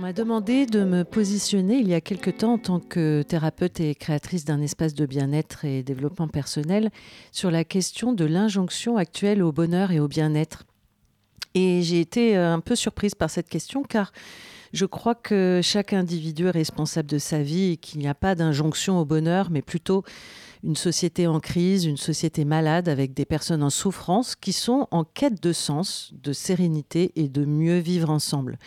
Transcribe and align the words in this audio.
On 0.00 0.04
m'a 0.04 0.14
demandé 0.14 0.64
de 0.64 0.82
me 0.82 1.04
positionner 1.04 1.76
il 1.76 1.86
y 1.86 1.92
a 1.92 2.00
quelque 2.00 2.30
temps 2.30 2.54
en 2.54 2.58
tant 2.58 2.80
que 2.80 3.20
thérapeute 3.20 3.80
et 3.80 3.94
créatrice 3.94 4.46
d'un 4.46 4.62
espace 4.62 4.94
de 4.94 5.04
bien-être 5.04 5.66
et 5.66 5.82
développement 5.82 6.26
personnel 6.26 6.88
sur 7.32 7.50
la 7.50 7.64
question 7.64 8.14
de 8.14 8.24
l'injonction 8.24 8.96
actuelle 8.96 9.42
au 9.42 9.52
bonheur 9.52 9.92
et 9.92 10.00
au 10.00 10.08
bien-être. 10.08 10.64
Et 11.52 11.82
j'ai 11.82 12.00
été 12.00 12.34
euh, 12.34 12.54
un 12.54 12.60
peu 12.60 12.76
surprise 12.76 13.14
par 13.14 13.28
cette 13.28 13.50
question 13.50 13.82
car 13.82 14.10
je 14.72 14.86
crois 14.86 15.14
que 15.14 15.60
chaque 15.62 15.92
individu 15.92 16.46
est 16.46 16.52
responsable 16.52 17.10
de 17.10 17.18
sa 17.18 17.42
vie 17.42 17.72
et 17.72 17.76
qu'il 17.76 18.00
n'y 18.00 18.08
a 18.08 18.14
pas 18.14 18.34
d'injonction 18.34 18.98
au 18.98 19.04
bonheur, 19.04 19.50
mais 19.50 19.60
plutôt 19.60 20.02
une 20.64 20.76
société 20.76 21.26
en 21.26 21.40
crise, 21.40 21.84
une 21.84 21.98
société 21.98 22.46
malade 22.46 22.88
avec 22.88 23.12
des 23.12 23.26
personnes 23.26 23.62
en 23.62 23.68
souffrance 23.68 24.34
qui 24.34 24.54
sont 24.54 24.88
en 24.92 25.04
quête 25.04 25.42
de 25.42 25.52
sens, 25.52 26.14
de 26.14 26.32
sérénité 26.32 27.12
et 27.16 27.28
de 27.28 27.44
mieux 27.44 27.80
vivre 27.80 28.08
ensemble. 28.08 28.58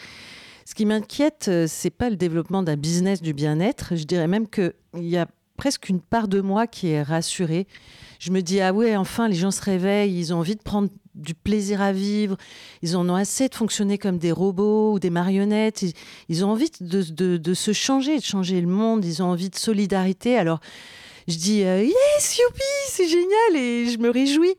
Ce 0.65 0.75
qui 0.75 0.85
m'inquiète, 0.85 1.47
euh, 1.49 1.65
c'est 1.67 1.89
pas 1.89 2.09
le 2.09 2.15
développement 2.15 2.63
d'un 2.63 2.77
business 2.77 3.21
du 3.21 3.33
bien-être. 3.33 3.95
Je 3.95 4.03
dirais 4.03 4.27
même 4.27 4.47
qu'il 4.47 4.73
y 4.95 5.17
a 5.17 5.27
presque 5.57 5.89
une 5.89 6.01
part 6.01 6.27
de 6.27 6.41
moi 6.41 6.67
qui 6.67 6.89
est 6.89 7.03
rassurée. 7.03 7.67
Je 8.19 8.31
me 8.31 8.41
dis, 8.41 8.61
ah 8.61 8.73
ouais, 8.73 8.95
enfin, 8.95 9.27
les 9.27 9.35
gens 9.35 9.51
se 9.51 9.61
réveillent, 9.61 10.17
ils 10.17 10.33
ont 10.33 10.37
envie 10.37 10.55
de 10.55 10.61
prendre 10.61 10.89
du 11.15 11.35
plaisir 11.35 11.81
à 11.81 11.91
vivre, 11.91 12.37
ils 12.81 12.97
en 12.97 13.07
ont 13.07 13.15
assez 13.15 13.47
de 13.47 13.53
fonctionner 13.53 13.97
comme 13.97 14.17
des 14.17 14.31
robots 14.31 14.93
ou 14.93 14.99
des 14.99 15.11
marionnettes, 15.11 15.85
ils, 16.27 16.43
ont 16.43 16.49
envie 16.49 16.71
de 16.81 17.53
se 17.53 17.71
changer, 17.71 18.17
de 18.17 18.23
changer 18.23 18.59
le 18.61 18.67
monde, 18.67 19.05
ils 19.05 19.21
ont 19.21 19.27
envie 19.27 19.49
de 19.49 19.55
solidarité. 19.55 20.37
Alors, 20.37 20.59
je 21.27 21.37
dis, 21.37 21.63
euh, 21.63 21.83
yes, 21.83 22.37
youpi, 22.37 22.63
c'est 22.87 23.07
génial, 23.07 23.55
et 23.55 23.89
je 23.89 23.97
me 23.97 24.09
réjouis. 24.09 24.55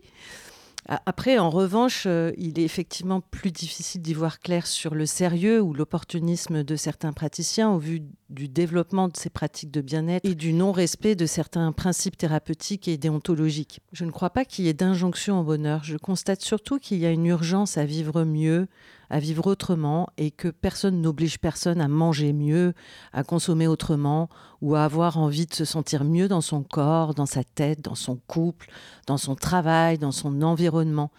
Après, 0.86 1.38
en 1.38 1.48
revanche, 1.48 2.04
euh, 2.06 2.32
il 2.36 2.58
est 2.58 2.64
effectivement 2.64 3.22
plus 3.22 3.50
difficile 3.50 4.02
d'y 4.02 4.12
voir 4.12 4.40
clair 4.40 4.66
sur 4.66 4.94
le 4.94 5.06
sérieux 5.06 5.62
ou 5.62 5.72
l'opportunisme 5.72 6.62
de 6.62 6.76
certains 6.76 7.14
praticiens 7.14 7.70
au 7.70 7.78
vu 7.78 8.02
du 8.28 8.48
développement 8.48 9.08
de 9.08 9.16
ces 9.16 9.30
pratiques 9.30 9.70
de 9.70 9.80
bien-être 9.80 10.28
et 10.28 10.34
du 10.34 10.52
non-respect 10.52 11.14
de 11.14 11.24
certains 11.24 11.72
principes 11.72 12.18
thérapeutiques 12.18 12.88
et 12.88 12.98
déontologiques. 12.98 13.80
Je 13.92 14.04
ne 14.04 14.10
crois 14.10 14.30
pas 14.30 14.44
qu'il 14.44 14.66
y 14.66 14.68
ait 14.68 14.74
d'injonction 14.74 15.40
au 15.40 15.42
bonheur. 15.42 15.84
Je 15.84 15.96
constate 15.96 16.42
surtout 16.42 16.78
qu'il 16.78 16.98
y 16.98 17.06
a 17.06 17.10
une 17.10 17.26
urgence 17.26 17.78
à 17.78 17.86
vivre 17.86 18.24
mieux, 18.24 18.66
à 19.10 19.18
vivre 19.18 19.46
autrement 19.46 20.08
et 20.16 20.30
que 20.30 20.48
personne 20.48 21.00
n'oblige 21.00 21.38
personne 21.38 21.80
à 21.80 21.88
manger 21.88 22.32
mieux, 22.32 22.74
à 23.12 23.24
consommer 23.24 23.66
autrement 23.66 24.28
ou 24.60 24.74
à 24.74 24.84
avoir 24.84 25.18
envie 25.18 25.46
de 25.46 25.54
se 25.54 25.64
sentir 25.64 26.04
mieux 26.04 26.28
dans 26.28 26.40
son 26.40 26.62
corps, 26.62 27.14
dans 27.14 27.26
sa 27.26 27.44
tête, 27.44 27.80
dans 27.80 27.94
son 27.94 28.16
couple, 28.26 28.70
dans 29.06 29.18
son 29.18 29.34
travail, 29.34 29.98
dans 29.98 30.12
son 30.12 30.42
environnement. 30.42 31.10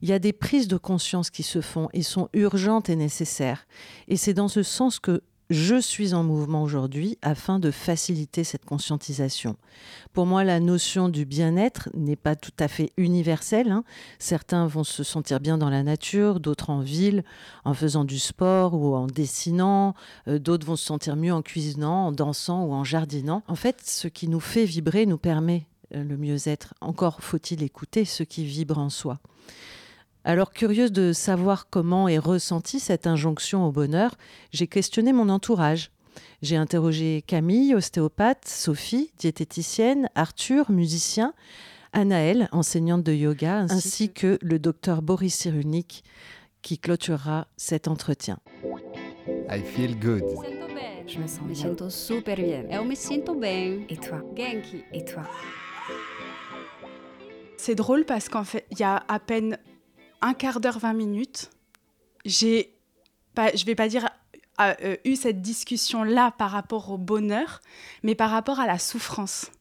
Il 0.00 0.08
y 0.08 0.12
a 0.12 0.18
des 0.18 0.32
prises 0.32 0.68
de 0.68 0.76
conscience 0.76 1.30
qui 1.30 1.42
se 1.42 1.60
font 1.60 1.88
et 1.92 2.02
sont 2.02 2.28
urgentes 2.32 2.88
et 2.88 2.96
nécessaires. 2.96 3.66
Et 4.06 4.16
c'est 4.16 4.34
dans 4.34 4.48
ce 4.48 4.62
sens 4.62 5.00
que 5.00 5.22
je 5.50 5.80
suis 5.80 6.12
en 6.12 6.24
mouvement 6.24 6.62
aujourd'hui 6.62 7.16
afin 7.22 7.58
de 7.58 7.70
faciliter 7.70 8.44
cette 8.44 8.64
conscientisation. 8.64 9.56
Pour 10.12 10.26
moi, 10.26 10.44
la 10.44 10.60
notion 10.60 11.08
du 11.08 11.24
bien-être 11.24 11.88
n'est 11.94 12.16
pas 12.16 12.36
tout 12.36 12.52
à 12.58 12.68
fait 12.68 12.92
universelle. 12.96 13.70
hein. 13.70 13.84
Certains 14.18 14.66
vont 14.66 14.84
se 14.84 15.02
sentir 15.02 15.40
bien 15.40 15.56
dans 15.56 15.70
la 15.70 15.82
nature, 15.82 16.40
d'autres 16.40 16.70
en 16.70 16.80
ville, 16.80 17.24
en 17.64 17.72
faisant 17.72 18.04
du 18.04 18.18
sport 18.18 18.74
ou 18.74 18.94
en 18.94 19.06
dessinant, 19.06 19.94
euh, 20.26 20.38
d'autres 20.38 20.66
vont 20.66 20.76
se 20.76 20.84
sentir 20.84 21.16
mieux 21.16 21.32
en 21.32 21.42
cuisinant, 21.42 22.08
en 22.08 22.12
dansant 22.12 22.64
ou 22.64 22.72
en 22.72 22.84
jardinant. 22.84 23.42
En 23.48 23.54
fait, 23.54 23.80
ce 23.84 24.08
qui 24.08 24.28
nous 24.28 24.40
fait 24.40 24.64
vibrer 24.64 25.06
nous 25.06 25.18
permet 25.18 25.66
euh, 25.94 26.04
le 26.04 26.16
mieux-être. 26.18 26.74
Encore 26.80 27.22
faut-il 27.22 27.62
écouter 27.62 28.04
ce 28.04 28.22
qui 28.22 28.44
vibre 28.44 28.78
en 28.78 28.90
soi. 28.90 29.18
Alors, 30.28 30.52
curieuse 30.52 30.92
de 30.92 31.14
savoir 31.14 31.70
comment 31.70 32.06
est 32.06 32.18
ressentie 32.18 32.80
cette 32.80 33.06
injonction 33.06 33.64
au 33.64 33.72
bonheur, 33.72 34.14
j'ai 34.52 34.66
questionné 34.66 35.14
mon 35.14 35.30
entourage. 35.30 35.90
J'ai 36.42 36.56
interrogé 36.56 37.24
Camille, 37.26 37.74
ostéopathe, 37.74 38.46
Sophie, 38.46 39.10
diététicienne, 39.16 40.10
Arthur, 40.14 40.70
musicien, 40.70 41.32
Anaëlle, 41.94 42.50
enseignante 42.52 43.02
de 43.04 43.14
yoga, 43.14 43.60
ainsi 43.70 44.12
que 44.12 44.38
le 44.42 44.58
docteur 44.58 45.00
Boris 45.00 45.34
Cyrulnik, 45.34 46.04
qui 46.60 46.76
clôturera 46.76 47.46
cet 47.56 47.88
entretien. 47.88 48.38
I 49.50 49.62
feel 49.62 49.98
good. 49.98 50.24
Me 50.24 50.44
sinto 50.44 50.66
bem. 50.66 51.08
Je 51.08 51.18
me 51.20 51.26
sens 51.26 51.40
Me 51.40 51.54
bien. 51.54 51.62
sinto 51.62 51.88
super 51.88 52.36
bien. 52.36 52.64
Eu 52.70 52.84
me 52.84 52.94
sinto 52.94 53.34
bem. 53.34 53.86
Et 53.88 53.96
toi? 53.96 54.20
Genki. 54.36 54.84
Et 54.92 55.06
toi? 55.06 55.22
C'est 57.56 57.74
drôle 57.74 58.04
parce 58.04 58.28
qu'en 58.28 58.44
fait, 58.44 58.66
il 58.72 58.78
y 58.80 58.82
a 58.82 59.02
à 59.08 59.18
peine 59.20 59.56
un 60.20 60.34
quart 60.34 60.60
d'heure, 60.60 60.78
20 60.78 60.92
minutes, 60.92 61.50
j'ai, 62.24 62.74
pas, 63.34 63.54
je 63.54 63.64
vais 63.64 63.74
pas 63.74 63.88
dire 63.88 64.08
euh, 64.60 64.74
euh, 64.82 64.96
eu 65.04 65.14
cette 65.14 65.40
discussion-là 65.40 66.32
par 66.32 66.50
rapport 66.50 66.90
au 66.90 66.98
bonheur, 66.98 67.60
mais 68.02 68.16
par 68.16 68.30
rapport 68.30 68.58
à 68.58 68.66
la 68.66 68.78
souffrance. 68.78 69.52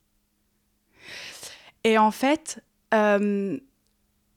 Et 1.83 1.99
en 1.99 2.09
fait, 2.09 2.63
euh, 2.95 3.59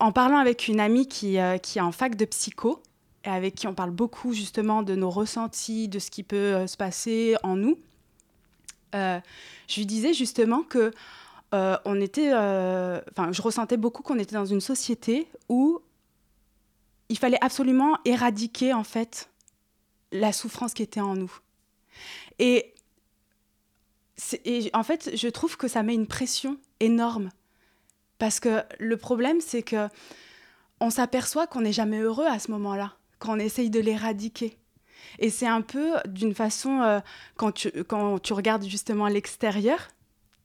en 0.00 0.12
parlant 0.12 0.36
avec 0.36 0.69
une 0.69 0.78
amie 0.78 1.09
qui, 1.09 1.38
euh, 1.38 1.56
qui 1.56 1.78
est 1.78 1.82
en 1.82 1.92
fac 1.92 2.14
de 2.14 2.26
psycho, 2.26 2.82
et 3.25 3.28
avec 3.28 3.54
qui 3.54 3.69
on 3.69 3.75
parle 3.75 3.91
beaucoup 3.91 4.34
justement 4.34 4.82
de 4.82 4.94
nos 4.94 5.10
ressentis, 5.10 5.88
de 5.88 5.98
ce 5.98 6.10
qui 6.10 6.22
peut 6.22 6.66
se 6.66 6.76
passer 6.76 7.36
en 7.42 7.56
nous, 7.56 7.78
je 8.92 9.76
lui 9.76 9.86
disais 9.86 10.14
justement 10.14 10.62
que 10.62 10.91
on 11.53 12.00
était, 12.00 12.32
enfin, 12.32 13.30
je 13.30 13.42
ressentais 13.42 13.76
beaucoup 13.76 14.03
qu'on 14.03 14.19
était 14.19 14.36
dans 14.36 14.47
une 14.47 14.62
société 14.62 15.28
où 15.50 15.80
il 17.10 17.19
fallait 17.19 17.43
absolument 17.43 17.98
éradiquer 18.06 18.72
en 18.72 18.84
fait 18.84 19.28
la 20.12 20.32
souffrance 20.32 20.72
qui 20.72 20.82
était 20.82 21.00
en 21.00 21.15
nous. 21.15 21.32
Et, 22.38 22.72
en 24.72 24.82
fait, 24.82 25.10
je 25.15 25.28
trouve 25.28 25.56
que 25.56 25.69
ça 25.69 25.82
met 25.82 25.94
une 25.94 26.06
pression 26.06 26.56
énorme 26.78 27.31
parce 28.19 28.38
que 28.41 28.62
le 28.78 28.97
problème, 28.97 29.41
c'est 29.41 29.62
que 29.62 29.88
on 30.78 30.91
s'aperçoit 30.91 31.47
qu'on 31.47 31.62
n'est 31.62 31.72
jamais 31.72 31.98
heureux 31.98 32.26
à 32.26 32.38
ce 32.38 32.50
moment-là, 32.53 32.94
quand 33.19 33.37
on 33.37 33.38
essaye 33.38 33.71
de 33.71 33.81
l'éradiquer. 33.81 34.56
Et 35.19 35.31
c'est 35.31 35.47
un 35.47 35.62
peu 35.62 35.94
d'une 36.06 36.34
façon, 36.34 36.81
euh, 36.81 37.00
quand, 37.37 37.53
tu, 37.53 37.71
regardes 38.32 38.65
justement 38.65 39.09
l'extérieur, 39.09 39.88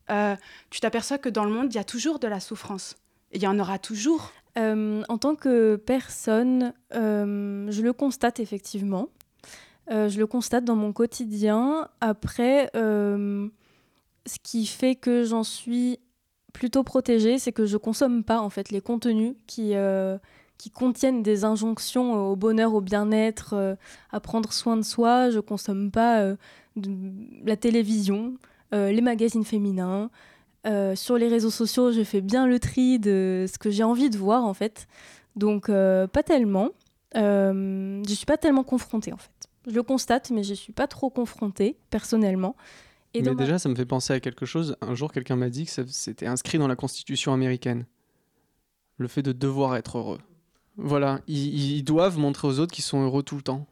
euh, 0.09 0.35
tu 0.69 0.79
t'aperçois 0.79 1.17
que 1.17 1.29
dans 1.29 1.45
le 1.45 1.51
monde, 1.51 1.73
il 1.73 1.75
y 1.75 1.79
a 1.79 1.85
toujours 1.85 2.19
de 2.19 2.27
la 2.27 2.39
souffrance. 2.39 2.95
Il 3.31 3.41
y 3.41 3.47
en 3.47 3.59
aura 3.59 3.79
toujours. 3.79 4.33
Euh, 4.57 5.03
en 5.09 5.17
tant 5.17 5.35
que 5.35 5.75
personne, 5.75 6.73
euh, 6.93 7.67
je 7.69 7.81
le 7.81 7.93
constate 7.93 8.39
effectivement. 8.39 9.09
Euh, 9.91 10.07
je 10.07 10.17
le 10.17 10.27
constate 10.27 10.63
dans 10.63 10.75
mon 10.75 10.93
quotidien. 10.93 11.89
Après, 12.01 12.69
ce 12.73 13.49
qui 14.41 14.65
fait 14.65 14.95
que 14.95 15.23
j'en 15.23 15.43
suis 15.43 15.99
plutôt 16.53 16.83
protégée, 16.83 17.37
c'est 17.37 17.51
que 17.51 17.65
je 17.65 17.77
consomme 17.77 18.23
pas 18.23 18.39
en 18.39 18.49
fait 18.49 18.71
les 18.71 18.81
contenus 18.81 19.35
qui, 19.45 19.73
contiennent 20.73 21.21
des 21.21 21.43
injonctions 21.43 22.31
au 22.31 22.35
bonheur, 22.35 22.73
au 22.73 22.81
bien-être, 22.81 23.77
à 24.11 24.19
prendre 24.19 24.51
soin 24.53 24.77
de 24.77 24.83
soi. 24.83 25.29
Je 25.29 25.39
consomme 25.39 25.91
pas 25.91 26.35
la 27.45 27.57
télévision, 27.57 28.35
les 28.71 29.01
magazines 29.01 29.45
féminins. 29.45 30.09
Euh, 30.65 30.95
sur 30.95 31.17
les 31.17 31.27
réseaux 31.27 31.51
sociaux, 31.51 31.91
je 31.91 32.03
fais 32.03 32.21
bien 32.21 32.47
le 32.47 32.59
tri 32.59 32.97
de 32.99 33.45
ce 33.51 33.57
que 33.59 33.69
j'ai 33.69 33.83
envie 33.83 34.09
de 34.09 34.17
voir 34.17 34.45
en 34.45 34.53
fait. 34.53 34.87
Donc 35.35 35.69
euh, 35.69 36.07
pas 36.07 36.23
tellement. 36.23 36.69
Euh, 37.15 38.01
je 38.07 38.13
suis 38.13 38.25
pas 38.25 38.37
tellement 38.37 38.63
confrontée 38.63 39.13
en 39.13 39.17
fait. 39.17 39.29
Je 39.67 39.73
le 39.73 39.83
constate, 39.83 40.31
mais 40.31 40.43
je 40.43 40.53
suis 40.53 40.73
pas 40.73 40.87
trop 40.87 41.09
confrontée 41.09 41.77
personnellement. 41.89 42.55
Et 43.13 43.21
Mais 43.21 43.29
ma- 43.29 43.35
déjà, 43.35 43.57
ça 43.59 43.69
me 43.69 43.75
fait 43.75 43.85
penser 43.85 44.13
à 44.13 44.19
quelque 44.19 44.45
chose. 44.45 44.75
Un 44.81 44.93
jour, 44.95 45.11
quelqu'un 45.11 45.35
m'a 45.35 45.49
dit 45.49 45.65
que 45.65 45.71
c'était 45.87 46.27
inscrit 46.27 46.57
dans 46.57 46.67
la 46.67 46.75
Constitution 46.75 47.31
américaine. 47.33 47.85
Le 48.97 49.07
fait 49.07 49.21
de 49.21 49.31
devoir 49.31 49.75
être 49.75 49.97
heureux. 49.97 50.19
Voilà, 50.77 51.21
ils, 51.27 51.77
ils 51.77 51.83
doivent 51.83 52.17
montrer 52.17 52.47
aux 52.47 52.59
autres 52.59 52.73
qu'ils 52.73 52.83
sont 52.83 53.01
heureux 53.03 53.23
tout 53.23 53.35
le 53.37 53.41
temps. 53.41 53.65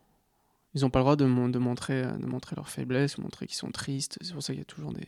Ils 0.73 0.81
n'ont 0.81 0.89
pas 0.89 0.99
le 0.99 1.03
droit 1.03 1.15
de, 1.15 1.25
mon- 1.25 1.49
de 1.49 1.59
montrer, 1.59 2.03
de 2.03 2.25
montrer 2.25 2.55
leur 2.55 2.69
faiblesse, 2.69 3.17
ou 3.17 3.21
montrer 3.21 3.45
qu'ils 3.45 3.57
sont 3.57 3.71
tristes. 3.71 4.17
C'est 4.21 4.33
pour 4.33 4.41
ça 4.41 4.53
qu'il 4.53 4.59
y 4.59 4.61
a 4.61 4.65
toujours 4.65 4.93
des, 4.93 5.07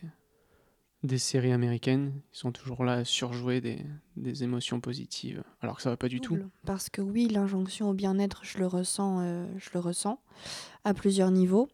des 1.06 1.18
séries 1.18 1.52
américaines. 1.52 2.12
Ils 2.32 2.38
sont 2.38 2.52
toujours 2.52 2.84
là 2.84 2.94
à 2.94 3.04
surjouer 3.04 3.60
des, 3.60 4.42
émotions 4.42 4.80
positives, 4.80 5.42
alors 5.60 5.76
que 5.76 5.82
ça 5.82 5.90
va 5.90 5.96
pas 5.96 6.08
du 6.08 6.20
tout. 6.20 6.38
Parce 6.64 6.90
que 6.90 7.00
oui, 7.00 7.28
l'injonction 7.28 7.90
au 7.90 7.94
bien-être, 7.94 8.44
je 8.44 8.58
le 8.58 8.66
ressens, 8.66 9.20
euh, 9.20 9.46
je 9.56 9.70
le 9.74 9.80
ressens 9.80 10.20
à 10.84 10.94
plusieurs 10.94 11.30
niveaux. 11.30 11.68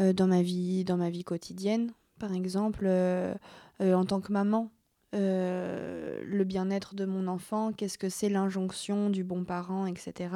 euh, 0.00 0.12
dans, 0.12 0.28
ma 0.28 0.42
vie, 0.42 0.84
dans 0.84 0.96
ma 0.96 1.10
vie 1.10 1.24
quotidienne. 1.24 1.92
Par 2.20 2.32
exemple, 2.32 2.84
euh, 2.86 3.34
en 3.80 4.04
tant 4.04 4.20
que 4.20 4.32
maman, 4.32 4.70
le 5.12 6.44
bien-être 6.44 6.94
de 6.94 7.04
mon 7.04 7.26
enfant, 7.26 7.72
qu'est-ce 7.72 7.98
que 7.98 8.08
c'est 8.08 8.28
l'injonction 8.28 9.10
du 9.10 9.24
bon 9.24 9.44
parent, 9.44 9.86
etc. 9.86 10.34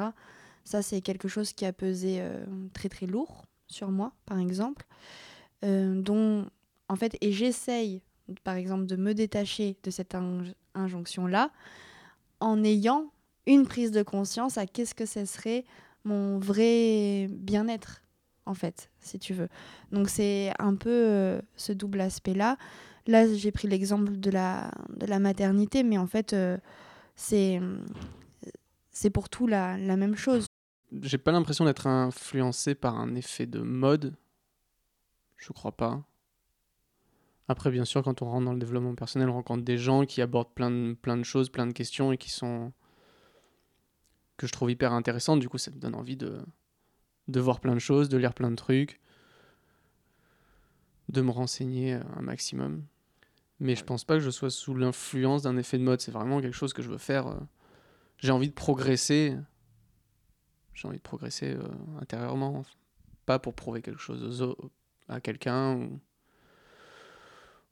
Ça, 0.65 0.81
c'est 0.81 1.01
quelque 1.01 1.27
chose 1.27 1.53
qui 1.53 1.65
a 1.65 1.71
pesé 1.71 2.21
très 2.73 2.89
très 2.89 3.05
lourd 3.05 3.45
sur 3.67 3.91
moi, 3.91 4.13
par 4.25 4.39
exemple, 4.39 4.85
dont 5.61 6.45
en 6.89 6.95
fait, 6.95 7.17
et 7.21 7.31
j'essaye, 7.31 8.01
par 8.43 8.55
exemple, 8.55 8.85
de 8.85 8.95
me 8.95 9.13
détacher 9.13 9.77
de 9.83 9.91
cette 9.91 10.15
injonction-là, 10.75 11.51
en 12.39 12.63
ayant 12.63 13.11
une 13.45 13.65
prise 13.65 13.91
de 13.91 14.03
conscience 14.03 14.57
à 14.57 14.65
qu'est-ce 14.65 14.95
que 14.95 15.05
ce 15.05 15.25
serait 15.25 15.65
mon 16.05 16.37
vrai 16.39 17.27
bien-être 17.29 18.01
en 18.45 18.53
fait, 18.53 18.89
si 18.99 19.19
tu 19.19 19.33
veux. 19.33 19.47
Donc 19.91 20.09
c'est 20.09 20.51
un 20.59 20.75
peu 20.75 20.89
euh, 20.89 21.41
ce 21.55 21.71
double 21.71 22.01
aspect-là. 22.01 22.57
Là, 23.07 23.33
j'ai 23.33 23.51
pris 23.51 23.67
l'exemple 23.67 24.17
de 24.17 24.29
la, 24.29 24.71
de 24.89 25.05
la 25.05 25.19
maternité, 25.19 25.83
mais 25.83 25.97
en 25.97 26.07
fait, 26.07 26.33
euh, 26.33 26.57
c'est 27.15 27.61
c'est 28.91 29.09
pour 29.09 29.29
tout 29.29 29.47
la, 29.47 29.77
la 29.77 29.97
même 29.97 30.15
chose. 30.15 30.45
J'ai 31.01 31.17
pas 31.17 31.31
l'impression 31.31 31.65
d'être 31.65 31.87
influencé 31.87 32.75
par 32.75 32.99
un 32.99 33.15
effet 33.15 33.45
de 33.45 33.59
mode. 33.59 34.15
Je 35.37 35.51
crois 35.51 35.71
pas. 35.71 36.03
Après, 37.47 37.71
bien 37.71 37.85
sûr, 37.85 38.03
quand 38.03 38.21
on 38.21 38.25
rentre 38.25 38.45
dans 38.45 38.53
le 38.53 38.59
développement 38.59 38.95
personnel, 38.95 39.29
on 39.29 39.33
rencontre 39.33 39.63
des 39.63 39.77
gens 39.77 40.05
qui 40.05 40.21
abordent 40.21 40.53
plein 40.53 40.71
de, 40.71 40.93
plein 40.93 41.17
de 41.17 41.23
choses, 41.23 41.49
plein 41.49 41.67
de 41.67 41.73
questions 41.73 42.11
et 42.11 42.17
qui 42.17 42.29
sont. 42.31 42.71
que 44.37 44.47
je 44.47 44.51
trouve 44.53 44.71
hyper 44.71 44.93
intéressantes. 44.93 45.39
Du 45.39 45.49
coup, 45.49 45.57
ça 45.57 45.71
me 45.71 45.77
donne 45.77 45.95
envie 45.95 46.15
de, 46.15 46.41
de 47.27 47.39
voir 47.39 47.59
plein 47.59 47.73
de 47.73 47.79
choses, 47.79 48.09
de 48.09 48.17
lire 48.17 48.33
plein 48.33 48.49
de 48.49 48.55
trucs, 48.55 49.01
de 51.09 51.21
me 51.21 51.31
renseigner 51.31 51.93
un 51.93 52.21
maximum. 52.21 52.85
Mais 53.59 53.75
je 53.75 53.83
pense 53.83 54.03
pas 54.03 54.15
que 54.15 54.19
je 54.21 54.29
sois 54.29 54.49
sous 54.49 54.73
l'influence 54.73 55.43
d'un 55.43 55.57
effet 55.57 55.77
de 55.77 55.83
mode. 55.83 56.01
C'est 56.01 56.11
vraiment 56.11 56.41
quelque 56.41 56.55
chose 56.55 56.73
que 56.73 56.81
je 56.81 56.89
veux 56.89 56.97
faire. 56.97 57.27
Euh, 57.27 57.39
j'ai 58.17 58.31
envie 58.31 58.49
de 58.49 58.53
progresser. 58.53 59.37
J'ai 60.73 60.87
envie 60.87 60.97
de 60.97 61.03
progresser 61.03 61.53
euh, 61.53 61.67
intérieurement. 62.01 62.63
Pas 63.25 63.39
pour 63.39 63.53
prouver 63.53 63.81
quelque 63.81 63.99
chose 63.99 64.55
à 65.07 65.21
quelqu'un 65.21 65.75
ou, 65.75 65.99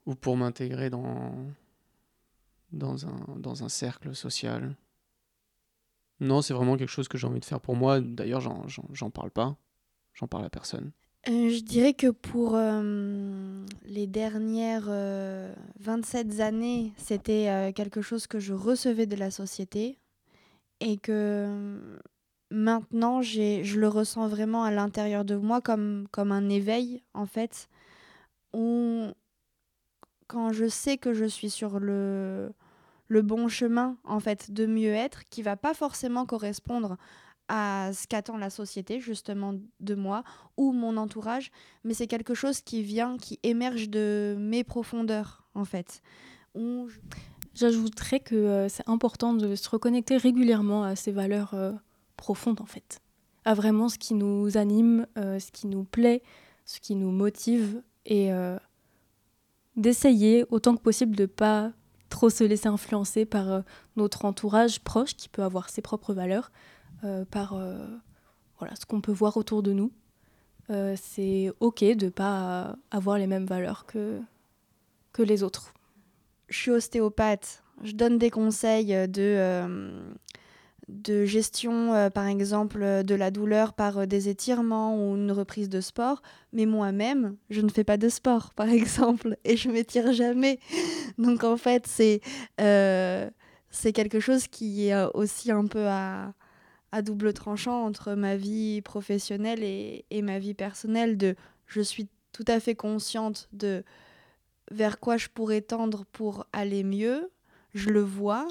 ou 0.05 0.15
pour 0.15 0.37
m'intégrer 0.37 0.89
dans, 0.89 1.33
dans, 2.71 3.05
un, 3.05 3.37
dans 3.37 3.63
un 3.63 3.69
cercle 3.69 4.15
social? 4.15 4.75
Non, 6.19 6.41
c'est 6.41 6.53
vraiment 6.53 6.77
quelque 6.77 6.89
chose 6.89 7.07
que 7.07 7.17
j'ai 7.17 7.27
envie 7.27 7.39
de 7.39 7.45
faire 7.45 7.61
pour 7.61 7.75
moi. 7.75 7.99
D'ailleurs, 7.99 8.41
j'en 8.41 9.09
parle 9.09 9.31
pas. 9.31 9.57
J'en 10.13 10.27
parle 10.27 10.45
à 10.45 10.49
personne. 10.49 10.91
Euh, 11.27 11.49
je 11.49 11.61
dirais 11.61 11.93
que 11.93 12.07
pour 12.07 12.55
euh, 12.55 13.63
les 13.85 14.07
dernières 14.07 14.89
27 15.79 16.27
euh, 16.27 16.41
années, 16.41 16.93
c'était 16.97 17.71
quelque 17.75 18.01
chose 18.01 18.25
que 18.25 18.39
je 18.39 18.53
recevais 18.53 19.05
de 19.05 19.15
la 19.15 19.29
société 19.29 19.99
et 20.79 20.97
que 20.97 21.79
maintenant, 22.49 23.21
je 23.21 23.79
le 23.79 23.87
ressens 23.87 24.27
vraiment 24.27 24.63
à 24.63 24.71
l'intérieur 24.71 25.23
de 25.23 25.35
moi 25.35 25.61
comme, 25.61 26.07
comme 26.11 26.31
un 26.31 26.49
éveil, 26.49 27.03
en 27.13 27.27
fait, 27.27 27.69
quand 30.31 30.53
je 30.53 30.69
sais 30.69 30.97
que 30.97 31.11
je 31.11 31.25
suis 31.25 31.49
sur 31.49 31.81
le, 31.81 32.53
bon 33.09 33.49
chemin 33.49 33.97
en 34.05 34.21
fait 34.21 34.49
de 34.51 34.65
mieux 34.65 34.93
être 34.93 35.25
qui 35.25 35.41
va 35.41 35.57
pas 35.57 35.73
forcément 35.73 36.25
correspondre 36.25 36.95
à 37.49 37.91
ce 37.93 38.07
qu'attend 38.07 38.37
la 38.37 38.49
société 38.49 39.01
justement 39.01 39.53
de 39.81 39.95
moi 39.95 40.23
ou 40.55 40.71
mon 40.71 40.95
entourage 40.95 41.51
mais 41.83 41.93
c'est 41.93 42.07
quelque 42.07 42.33
chose 42.33 42.61
qui 42.61 42.81
vient 42.81 43.17
qui 43.17 43.39
émerge 43.43 43.89
de 43.89 44.37
mes 44.39 44.63
profondeurs 44.63 45.43
en 45.53 45.65
fait. 45.65 46.01
J'ajouterais 47.53 48.21
que 48.21 48.35
euh, 48.35 48.69
c'est 48.69 48.87
important 48.87 49.33
de 49.33 49.55
se 49.55 49.69
reconnecter 49.69 50.15
régulièrement 50.15 50.85
à 50.85 50.95
ces 50.95 51.11
valeurs 51.11 51.53
euh, 51.55 51.73
profondes 52.15 52.61
en 52.61 52.65
fait. 52.65 53.01
À 53.43 53.53
vraiment 53.53 53.89
ce 53.89 53.97
qui 53.97 54.13
nous 54.13 54.55
anime 54.55 55.07
euh, 55.17 55.39
ce 55.39 55.51
qui 55.51 55.67
nous 55.67 55.83
plaît 55.83 56.23
ce 56.63 56.79
qui 56.79 56.95
nous 56.95 57.11
motive 57.11 57.83
et 58.05 58.31
d'essayer 59.75 60.45
autant 60.49 60.75
que 60.75 60.81
possible 60.81 61.15
de 61.15 61.25
pas 61.25 61.71
trop 62.09 62.29
se 62.29 62.43
laisser 62.43 62.67
influencer 62.67 63.25
par 63.25 63.49
euh, 63.51 63.61
notre 63.95 64.25
entourage 64.25 64.81
proche 64.81 65.15
qui 65.15 65.29
peut 65.29 65.43
avoir 65.43 65.69
ses 65.69 65.81
propres 65.81 66.13
valeurs, 66.13 66.51
euh, 67.03 67.25
par 67.25 67.53
euh, 67.53 67.87
voilà, 68.59 68.75
ce 68.75 68.85
qu'on 68.85 69.01
peut 69.01 69.11
voir 69.11 69.37
autour 69.37 69.63
de 69.63 69.73
nous. 69.73 69.91
c'est 70.95 71.51
ok 71.59 71.83
de 71.83 72.09
pas 72.09 72.77
avoir 72.91 73.17
les 73.17 73.27
mêmes 73.27 73.45
valeurs 73.45 73.85
que, 73.85 74.21
que 75.11 75.21
les 75.21 75.43
autres. 75.43 75.73
Je 76.47 76.57
suis 76.57 76.71
ostéopathe, 76.71 77.63
je 77.83 77.93
donne 77.93 78.17
des 78.17 78.29
conseils 78.29 79.09
de 79.09 79.91
de 80.91 81.25
gestion, 81.25 81.93
euh, 81.93 82.09
par 82.09 82.27
exemple, 82.27 82.83
euh, 82.83 83.01
de 83.01 83.15
la 83.15 83.31
douleur 83.31 83.73
par 83.73 83.99
euh, 83.99 84.05
des 84.05 84.27
étirements 84.29 84.95
ou 84.95 85.15
une 85.15 85.31
reprise 85.31 85.69
de 85.69 85.79
sport. 85.79 86.21
Mais 86.51 86.65
moi-même, 86.65 87.37
je 87.49 87.61
ne 87.61 87.69
fais 87.69 87.83
pas 87.83 87.97
de 87.97 88.09
sport, 88.09 88.53
par 88.55 88.69
exemple, 88.69 89.37
et 89.45 89.55
je 89.57 89.69
m'étire 89.69 90.11
jamais. 90.11 90.59
Donc 91.17 91.43
en 91.43 91.57
fait, 91.57 91.87
c'est 91.87 92.21
quelque 93.93 94.19
chose 94.19 94.47
qui 94.47 94.87
est 94.89 95.03
aussi 95.13 95.51
un 95.51 95.65
peu 95.65 95.87
à, 95.87 96.33
à 96.91 97.01
double 97.01 97.33
tranchant 97.33 97.85
entre 97.85 98.13
ma 98.13 98.35
vie 98.35 98.81
professionnelle 98.81 99.63
et, 99.63 100.05
et 100.09 100.21
ma 100.21 100.39
vie 100.39 100.53
personnelle. 100.53 101.17
De, 101.17 101.35
je 101.67 101.81
suis 101.81 102.09
tout 102.33 102.45
à 102.47 102.59
fait 102.59 102.75
consciente 102.75 103.47
de 103.53 103.83
vers 104.71 104.99
quoi 104.99 105.17
je 105.17 105.29
pourrais 105.29 105.61
tendre 105.61 106.05
pour 106.11 106.45
aller 106.51 106.83
mieux. 106.83 107.31
Je 107.73 107.89
le 107.89 108.01
vois, 108.01 108.47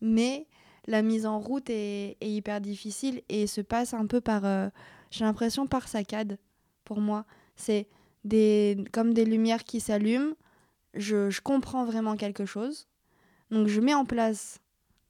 mais 0.00 0.46
la 0.86 1.02
mise 1.02 1.26
en 1.26 1.40
route 1.40 1.68
est, 1.70 2.16
hyper 2.20 2.60
difficile 2.60 3.22
et 3.28 3.46
se 3.46 3.60
passe 3.60 3.94
un 3.94 4.06
peu 4.06 4.20
par, 4.20 4.44
euh, 4.44 4.68
j'ai 5.10 5.24
l'impression, 5.24 5.66
par 5.66 5.88
saccade 5.88 6.38
pour 6.84 7.00
moi. 7.00 7.24
C'est 7.56 7.88
des, 8.24 8.84
comme 8.92 9.14
des 9.14 9.24
lumières 9.24 9.64
qui 9.64 9.80
s'allument. 9.80 10.34
Je, 10.94 11.40
comprends 11.40 11.84
vraiment 11.84 12.16
quelque 12.16 12.44
chose. 12.44 12.86
Donc 13.50 13.68
je 13.68 13.80
mets 13.80 13.94
en 13.94 14.04
place 14.04 14.60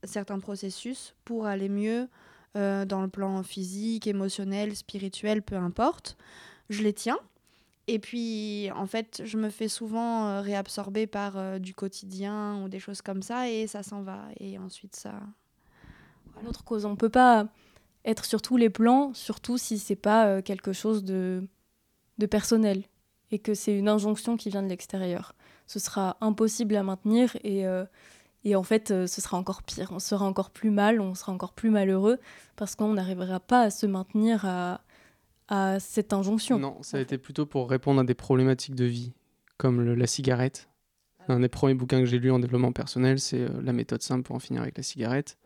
certains 0.02 0.38
processus 0.38 1.14
pour 1.24 1.46
aller 1.46 1.68
mieux 1.68 2.08
euh, 2.56 2.84
dans 2.84 3.02
le 3.02 3.08
plan 3.08 3.42
physique, 3.42 4.06
émotionnel, 4.06 4.76
spirituel, 4.76 5.42
peu 5.42 5.56
importe. 5.56 6.16
Je 6.70 6.82
les 6.82 6.92
tiens. 6.92 7.18
Et 7.86 7.98
puis, 7.98 8.70
en 8.74 8.86
fait, 8.86 9.20
je 9.26 9.36
me 9.36 9.50
fais 9.50 9.68
souvent 9.68 10.26
euh, 10.26 10.40
réabsorber 10.40 11.06
par 11.06 11.60
du 11.60 11.74
quotidien 11.74 12.62
ou 12.62 12.70
des 12.70 12.78
choses 12.78 13.02
comme 13.02 13.20
ça, 13.20 13.50
et 13.50 13.66
ça 13.66 13.82
s'en 13.82 14.02
va. 14.02 14.22
Et 14.40 14.56
ensuite, 14.58 14.96
ça, 14.96 15.20
autre 16.46 16.64
cause. 16.64 16.84
On 16.84 16.90
ne 16.90 16.96
peut 16.96 17.08
pas 17.08 17.46
être 18.04 18.24
sur 18.24 18.42
tous 18.42 18.56
les 18.56 18.70
plans, 18.70 19.12
surtout 19.14 19.58
si 19.58 19.78
c'est 19.78 19.96
pas 19.96 20.26
euh, 20.26 20.42
quelque 20.42 20.72
chose 20.72 21.04
de, 21.04 21.46
de 22.18 22.26
personnel 22.26 22.82
et 23.30 23.38
que 23.38 23.54
c'est 23.54 23.76
une 23.76 23.88
injonction 23.88 24.36
qui 24.36 24.50
vient 24.50 24.62
de 24.62 24.68
l'extérieur. 24.68 25.34
Ce 25.66 25.78
sera 25.78 26.16
impossible 26.20 26.76
à 26.76 26.82
maintenir 26.82 27.36
et, 27.42 27.66
euh, 27.66 27.84
et 28.44 28.54
en 28.54 28.62
fait, 28.62 28.90
euh, 28.90 29.06
ce 29.06 29.20
sera 29.20 29.38
encore 29.38 29.62
pire. 29.62 29.90
On 29.92 29.98
sera 29.98 30.26
encore 30.26 30.50
plus 30.50 30.70
mal, 30.70 31.00
on 31.00 31.14
sera 31.14 31.32
encore 31.32 31.54
plus 31.54 31.70
malheureux 31.70 32.18
parce 32.56 32.74
qu'on 32.74 32.92
n'arrivera 32.92 33.40
pas 33.40 33.62
à 33.62 33.70
se 33.70 33.86
maintenir 33.86 34.44
à, 34.44 34.82
à 35.48 35.80
cette 35.80 36.12
injonction. 36.12 36.58
Non, 36.58 36.76
ça 36.82 36.98
a 36.98 37.00
été 37.00 37.16
plutôt 37.16 37.46
pour 37.46 37.70
répondre 37.70 38.00
à 38.00 38.04
des 38.04 38.14
problématiques 38.14 38.74
de 38.74 38.84
vie, 38.84 39.12
comme 39.56 39.94
la 39.94 40.06
cigarette. 40.06 40.68
Un 41.26 41.40
des 41.40 41.48
premiers 41.48 41.72
bouquins 41.72 42.00
que 42.00 42.06
j'ai 42.06 42.18
lu 42.18 42.30
en 42.30 42.38
développement 42.38 42.72
personnel, 42.72 43.18
c'est 43.18 43.48
La 43.62 43.72
méthode 43.72 44.02
simple 44.02 44.24
pour 44.24 44.36
en 44.36 44.38
finir 44.38 44.60
avec 44.60 44.76
la 44.76 44.82
cigarette. 44.82 45.38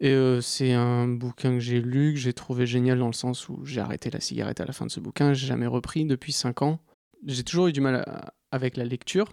Et 0.00 0.10
euh, 0.10 0.40
c'est 0.40 0.72
un 0.72 1.06
bouquin 1.06 1.52
que 1.52 1.60
j'ai 1.60 1.80
lu, 1.80 2.14
que 2.14 2.18
j'ai 2.18 2.32
trouvé 2.32 2.66
génial 2.66 2.98
dans 2.98 3.06
le 3.06 3.12
sens 3.12 3.48
où 3.48 3.64
j'ai 3.64 3.80
arrêté 3.80 4.10
la 4.10 4.20
cigarette 4.20 4.60
à 4.60 4.64
la 4.64 4.72
fin 4.72 4.86
de 4.86 4.90
ce 4.90 5.00
bouquin, 5.00 5.34
j'ai 5.34 5.46
jamais 5.46 5.66
repris 5.66 6.04
depuis 6.04 6.32
5 6.32 6.62
ans. 6.62 6.80
J'ai 7.26 7.44
toujours 7.44 7.68
eu 7.68 7.72
du 7.72 7.80
mal 7.80 8.04
avec 8.50 8.76
la 8.76 8.84
lecture, 8.84 9.32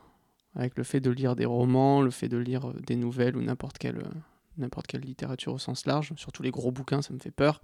avec 0.55 0.77
le 0.77 0.83
fait 0.83 0.99
de 0.99 1.09
lire 1.09 1.35
des 1.35 1.45
romans, 1.45 2.01
le 2.01 2.11
fait 2.11 2.29
de 2.29 2.37
lire 2.37 2.69
euh, 2.69 2.73
des 2.85 2.95
nouvelles 2.95 3.35
ou 3.35 3.41
n'importe 3.41 3.79
quelle, 3.79 3.97
euh, 3.97 4.11
n'importe 4.57 4.87
quelle 4.87 5.01
littérature 5.01 5.53
au 5.53 5.57
sens 5.57 5.85
large, 5.85 6.13
surtout 6.15 6.43
les 6.43 6.51
gros 6.51 6.71
bouquins, 6.71 7.01
ça 7.01 7.13
me 7.13 7.19
fait 7.19 7.31
peur. 7.31 7.61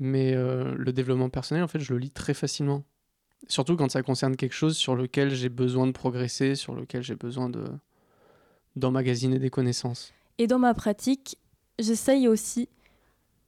Mais 0.00 0.34
le 0.34 0.92
développement 0.92 1.28
personnel, 1.28 1.62
en 1.62 1.68
fait, 1.68 1.78
je 1.78 1.92
le 1.92 2.00
lis 2.00 2.10
très 2.10 2.34
facilement. 2.34 2.82
Surtout 3.46 3.76
quand 3.76 3.88
ça 3.88 4.02
concerne 4.02 4.34
quelque 4.34 4.52
chose 4.52 4.76
sur 4.76 4.96
lequel 4.96 5.30
j'ai 5.30 5.48
besoin 5.48 5.86
de 5.86 5.92
progresser, 5.92 6.56
sur 6.56 6.74
lequel 6.74 7.00
j'ai 7.04 7.14
besoin 7.14 7.48
de 7.48 7.64
d'emmagasiner 8.74 9.38
des 9.38 9.50
connaissances. 9.50 10.12
Et 10.38 10.48
dans 10.48 10.58
ma 10.58 10.74
pratique, 10.74 11.38
j'essaye 11.78 12.28
aussi 12.28 12.68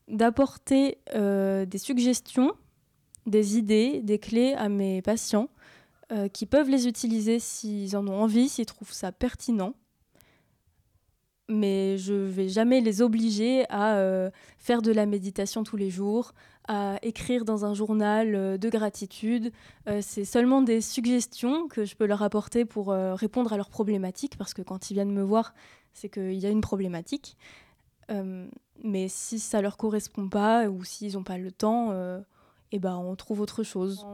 d'apporter 0.08 0.98
euh, 1.14 1.64
des 1.66 1.78
suggestions, 1.78 2.52
des 3.26 3.58
idées, 3.58 4.00
des 4.02 4.18
clés 4.18 4.54
à 4.54 4.68
mes 4.68 5.02
patients 5.02 5.48
euh, 6.12 6.28
qui 6.28 6.46
peuvent 6.46 6.70
les 6.70 6.86
utiliser 6.86 7.38
s'ils 7.40 7.96
en 7.96 8.06
ont 8.06 8.22
envie, 8.22 8.48
s'ils 8.48 8.66
trouvent 8.66 8.92
ça 8.92 9.10
pertinent. 9.12 9.74
mais 11.48 11.96
je 11.98 12.14
vais 12.14 12.48
jamais 12.48 12.80
les 12.80 13.02
obliger 13.02 13.64
à 13.68 13.96
euh, 13.96 14.30
faire 14.58 14.82
de 14.82 14.92
la 14.92 15.06
méditation 15.06 15.64
tous 15.64 15.76
les 15.76 15.90
jours, 15.90 16.32
à 16.68 16.98
écrire 17.02 17.44
dans 17.44 17.64
un 17.64 17.74
journal 17.74 18.58
de 18.58 18.68
gratitude. 18.68 19.52
C'est 20.00 20.24
seulement 20.24 20.62
des 20.62 20.80
suggestions 20.80 21.68
que 21.68 21.84
je 21.84 21.94
peux 21.94 22.06
leur 22.06 22.24
apporter 22.24 22.64
pour 22.64 22.88
répondre 22.88 23.52
à 23.52 23.56
leurs 23.56 23.70
problématiques, 23.70 24.36
parce 24.36 24.52
que 24.52 24.62
quand 24.62 24.90
ils 24.90 24.94
viennent 24.94 25.12
me 25.12 25.22
voir, 25.22 25.54
c'est 25.92 26.08
qu'il 26.08 26.34
y 26.34 26.44
a 26.44 26.50
une 26.50 26.62
problématique. 26.62 27.36
Mais 28.08 29.08
si 29.08 29.38
ça 29.38 29.60
leur 29.60 29.76
correspond 29.76 30.28
pas 30.28 30.68
ou 30.68 30.84
s'ils 30.84 31.14
n'ont 31.14 31.24
pas 31.24 31.38
le 31.38 31.50
temps, 31.50 31.92
eh 32.72 32.78
ben, 32.78 32.96
on 32.96 33.16
trouve 33.16 33.40
autre 33.40 33.62
chose. 33.62 34.06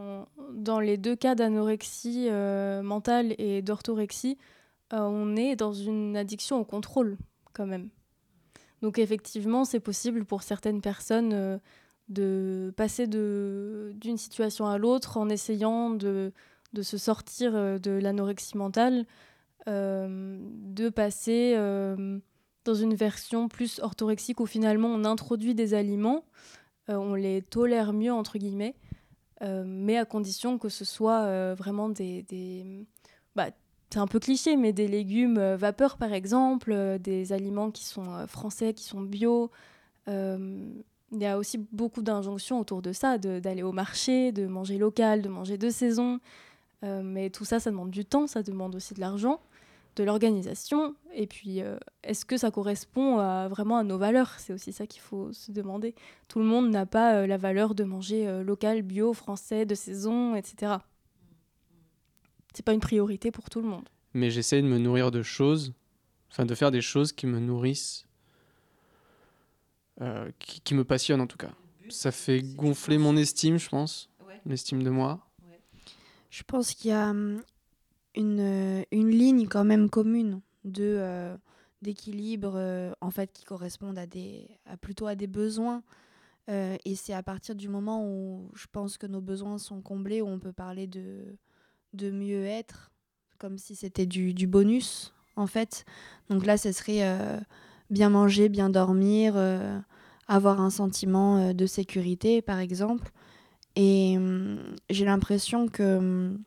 Dans 0.52 0.80
les 0.80 0.96
deux 0.96 1.16
cas 1.16 1.34
d'anorexie 1.34 2.28
mentale 2.82 3.34
et 3.38 3.62
d'orthorexie, 3.62 4.38
euh, 4.92 5.00
on 5.00 5.36
est 5.36 5.56
dans 5.56 5.72
une 5.72 6.16
addiction 6.16 6.60
au 6.60 6.64
contrôle 6.64 7.16
quand 7.52 7.66
même. 7.66 7.88
Donc 8.82 8.98
effectivement, 8.98 9.64
c'est 9.64 9.80
possible 9.80 10.24
pour 10.24 10.42
certaines 10.42 10.80
personnes 10.80 11.32
euh, 11.32 11.58
de 12.08 12.72
passer 12.76 13.06
d'une 13.06 14.18
situation 14.18 14.66
à 14.66 14.76
l'autre 14.76 15.16
en 15.16 15.28
essayant 15.28 15.90
de, 15.90 16.32
se 16.80 16.98
sortir 16.98 17.54
euh, 17.54 17.78
de 17.78 17.92
l'anorexie 17.92 18.56
mentale, 18.56 19.06
de 19.66 20.88
passer 20.88 21.54
dans 22.64 22.74
une 22.74 22.94
version 22.94 23.48
plus 23.48 23.80
orthorexique 23.80 24.40
où 24.40 24.46
finalement 24.46 24.88
on 24.88 25.04
introduit 25.04 25.54
des 25.54 25.74
aliments, 25.74 26.24
on 26.88 27.14
les 27.14 27.42
tolère 27.42 27.92
mieux 27.92 28.12
entre 28.12 28.38
guillemets, 28.38 28.74
mais 29.40 29.96
à 29.96 30.04
condition 30.04 30.58
que 30.58 30.68
ce 30.68 30.84
soit 30.84 31.54
vraiment 31.54 31.88
des, 31.88 32.24
bah, 33.34 33.50
c'est 33.92 33.98
un 33.98 34.06
peu 34.06 34.18
cliché, 34.18 34.56
mais 34.56 34.72
des 34.72 34.88
légumes 34.88 35.36
euh, 35.36 35.56
vapeur 35.56 35.98
par 35.98 36.14
exemple, 36.14 36.72
euh, 36.72 36.96
des 36.96 37.34
aliments 37.34 37.70
qui 37.70 37.84
sont 37.84 38.10
euh, 38.14 38.26
français, 38.26 38.72
qui 38.72 38.84
sont 38.84 39.02
bio. 39.02 39.50
Il 40.06 41.20
y 41.20 41.26
a 41.26 41.36
aussi 41.36 41.58
beaucoup 41.72 42.00
d'injonctions 42.00 42.58
autour 42.58 42.80
de 42.80 42.92
ça, 42.94 43.18
d'aller 43.18 43.62
au 43.62 43.72
marché, 43.72 44.32
de 44.32 44.46
manger 44.46 44.78
local, 44.78 45.20
de 45.20 45.28
manger 45.28 45.58
de 45.58 45.68
saison. 45.68 46.20
mais 46.82 47.28
tout 47.28 47.44
ça, 47.44 47.60
ça 47.60 47.70
demande 47.70 47.90
du 47.90 48.06
temps, 48.06 48.26
ça 48.26 48.42
demande 48.42 48.74
aussi 48.74 48.94
de 48.94 49.00
l'argent, 49.00 49.38
de 49.96 50.04
l'organisation. 50.04 50.94
Et 51.14 51.26
puis, 51.26 51.60
est-ce 52.02 52.24
que 52.24 52.36
ça 52.36 52.50
correspond 52.50 53.18
à, 53.18 53.48
vraiment 53.48 53.78
à 53.78 53.82
nos 53.82 53.98
valeurs? 53.98 54.34
C'est 54.38 54.52
aussi 54.52 54.72
ça 54.72 54.86
qu'il 54.86 55.02
faut 55.02 55.32
se 55.32 55.52
demander. 55.52 55.94
Tout 56.28 56.38
le 56.38 56.44
monde 56.44 56.70
n'a 56.70 56.86
pas 56.86 57.26
la 57.26 57.36
valeur 57.36 57.74
de 57.74 57.84
manger 57.84 58.42
local, 58.42 58.82
bio, 58.82 59.12
français, 59.12 59.66
de 59.66 59.74
saison, 59.74 60.34
etc 60.34 60.78
c'est 62.54 62.64
pas 62.64 62.72
une 62.72 62.80
priorité 62.80 63.30
pour 63.30 63.50
tout 63.50 63.60
le 63.60 63.68
monde. 63.68 63.88
Mais 64.14 64.30
j'essaie 64.30 64.60
de 64.60 64.66
me 64.66 64.78
nourrir 64.78 65.10
de 65.10 65.22
choses, 65.22 65.72
enfin 66.30 66.44
de 66.44 66.54
faire 66.54 66.70
des 66.70 66.80
choses 66.80 67.12
qui 67.12 67.26
me 67.26 67.38
nourrissent, 67.38 68.06
euh, 70.00 70.30
qui, 70.38 70.74
me 70.74 70.84
passionnent 70.84 71.20
en 71.20 71.26
tout 71.26 71.38
cas. 71.38 71.52
Ça 71.88 72.12
fait 72.12 72.42
gonfler 72.42 72.98
mon 72.98 73.16
estime, 73.16 73.58
je 73.58 73.68
pense, 73.68 74.10
l'estime 74.46 74.82
de 74.82 74.90
moi. 74.90 75.26
Je 76.30 76.42
pense 76.44 76.72
qu'il 76.72 76.90
y 76.90 76.94
a 76.94 77.10
hum, 77.10 77.42
une, 78.14 78.40
euh, 78.40 78.82
une, 78.92 79.10
ligne 79.10 79.46
quand 79.48 79.64
même 79.64 79.90
commune 79.90 80.40
de 80.64 80.96
euh, 80.98 81.36
d'équilibre 81.82 82.94
en 83.00 83.10
fait 83.10 83.32
qui 83.32 83.44
correspondent 83.44 83.98
à 83.98 84.06
des 84.06 84.48
à 84.66 84.76
plutôt 84.76 85.06
à 85.08 85.16
des 85.16 85.26
besoins 85.26 85.82
et 86.48 86.94
c'est 86.94 87.14
à 87.14 87.22
partir 87.22 87.54
du 87.54 87.68
moment 87.68 88.06
où 88.06 88.50
je 88.54 88.66
pense 88.70 88.98
que 88.98 89.06
nos 89.06 89.20
besoins 89.20 89.58
sont 89.58 89.80
comblés 89.80 90.22
où 90.22 90.28
on 90.28 90.38
peut 90.38 90.52
parler 90.52 90.86
de 90.86 91.36
de 91.92 92.10
mieux 92.10 92.44
être, 92.46 92.90
comme 93.38 93.58
si 93.58 93.74
c'était 93.74 94.06
du, 94.06 94.46
bonus, 94.46 95.12
en 95.36 95.46
fait. 95.46 95.84
Donc 96.30 96.46
là, 96.46 96.56
ce 96.56 96.72
serait 96.72 97.02
euh, 97.02 97.38
bien 97.90 98.10
manger, 98.10 98.48
bien 98.48 98.70
dormir, 98.70 99.34
euh, 99.36 99.78
avoir 100.28 100.60
un 100.60 100.70
sentiment 100.70 101.38
euh, 101.38 101.52
de 101.52 101.66
sécurité, 101.66 102.42
par 102.42 102.58
exemple. 102.58 103.10
Et 103.76 104.16
hum, 104.16 104.58
j'ai 104.90 105.04
l'impression 105.04 105.68
que, 105.68 105.98
hum, 105.98 106.38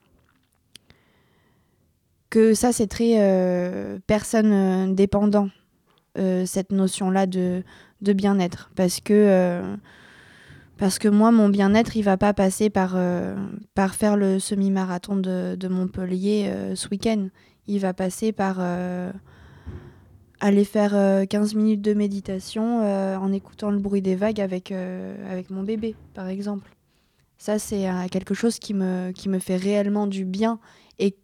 que 2.35 2.53
ça, 2.53 2.71
c'est 2.71 2.87
très 2.87 3.99
personne 4.07 4.95
dépendant, 4.95 5.49
cette 6.15 6.71
notion-là 6.71 7.25
de, 7.27 7.63
de 8.01 8.13
bien-être. 8.13 8.71
Parce 8.75 8.99
que 8.99 9.77
parce 10.77 10.99
que 10.99 11.07
moi, 11.07 11.31
mon 11.31 11.47
bien-être, 11.49 11.95
il 11.95 12.03
va 12.03 12.17
pas 12.17 12.33
passer 12.33 12.69
par, 12.69 12.93
euh, 12.95 13.35
par 13.75 13.95
faire 13.95 14.17
le 14.17 14.39
semi-marathon 14.39 15.15
de, 15.15 15.55
de, 15.55 15.67
Montpellier 15.69 16.47
euh, 16.47 16.75
ce 16.75 16.89
week-end. 16.89 17.29
Il 17.67 17.79
va 17.79 17.93
passer 17.93 18.33
par 18.33 18.57
euh, 18.59 19.11
aller 20.41 20.65
faire 20.65 21.25
15 21.27 21.55
minutes 21.55 21.81
de 21.81 21.93
méditation 21.93 22.81
en 22.81 23.31
écoutant 23.31 23.71
le 23.71 23.79
bruit 23.79 24.01
des 24.01 24.15
vagues 24.15 24.39
avec, 24.39 24.71
avec 24.71 25.49
mon 25.49 25.63
bébé, 25.63 25.95
par 26.13 26.27
exemple. 26.27 26.69
Ça, 27.39 27.57
c'est 27.57 27.87
quelque 28.11 28.35
chose 28.35 28.59
qui 28.59 28.75
me, 28.75 29.11
qui 29.11 29.29
me 29.29 29.39
fait 29.39 29.55
réellement 29.55 30.05
du 30.05 30.25
bien 30.25 30.59
et, 30.99 31.15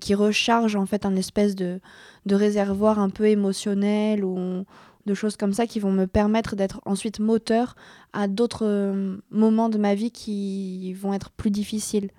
qui 0.00 0.14
recharge 0.14 0.76
en 0.76 0.86
fait 0.86 1.06
un 1.06 1.16
espèce 1.16 1.54
de, 1.54 1.80
réservoir 2.28 2.98
un 2.98 3.10
peu 3.10 3.26
émotionnel 3.26 4.24
où 4.24 4.64
de 5.06 5.14
choses 5.14 5.36
comme 5.36 5.52
ça 5.52 5.66
qui 5.66 5.78
vont 5.78 5.92
me 5.92 6.06
permettre 6.06 6.56
d'être 6.56 6.80
ensuite 6.84 7.20
moteur 7.20 7.76
à 8.12 8.26
d'autres 8.26 8.66
euh, 8.66 9.16
moments 9.30 9.68
de 9.68 9.78
ma 9.78 9.94
vie 9.94 10.10
qui 10.10 10.92
vont 10.94 11.14
être 11.14 11.30
plus 11.30 11.52
difficiles, 11.52 12.10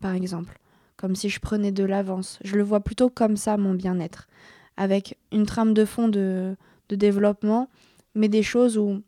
par 0.00 0.14
exemple. 0.14 0.60
Comme 0.96 1.16
si 1.16 1.28
je 1.28 1.40
prenais 1.40 1.72
de 1.72 1.82
l'avance. 1.82 2.38
Je 2.44 2.56
le 2.56 2.62
vois 2.62 2.80
plutôt 2.80 3.10
comme 3.10 3.36
ça, 3.36 3.56
mon 3.56 3.74
bien-être. 3.74 4.28
Avec 4.76 5.18
une 5.32 5.46
trame 5.46 5.74
de 5.74 5.84
fond 5.84 6.08
de, 6.08 6.56
développement, 6.88 7.68
mais 8.14 8.28
des 8.28 8.44
choses 8.44 8.78
où, 8.78 9.02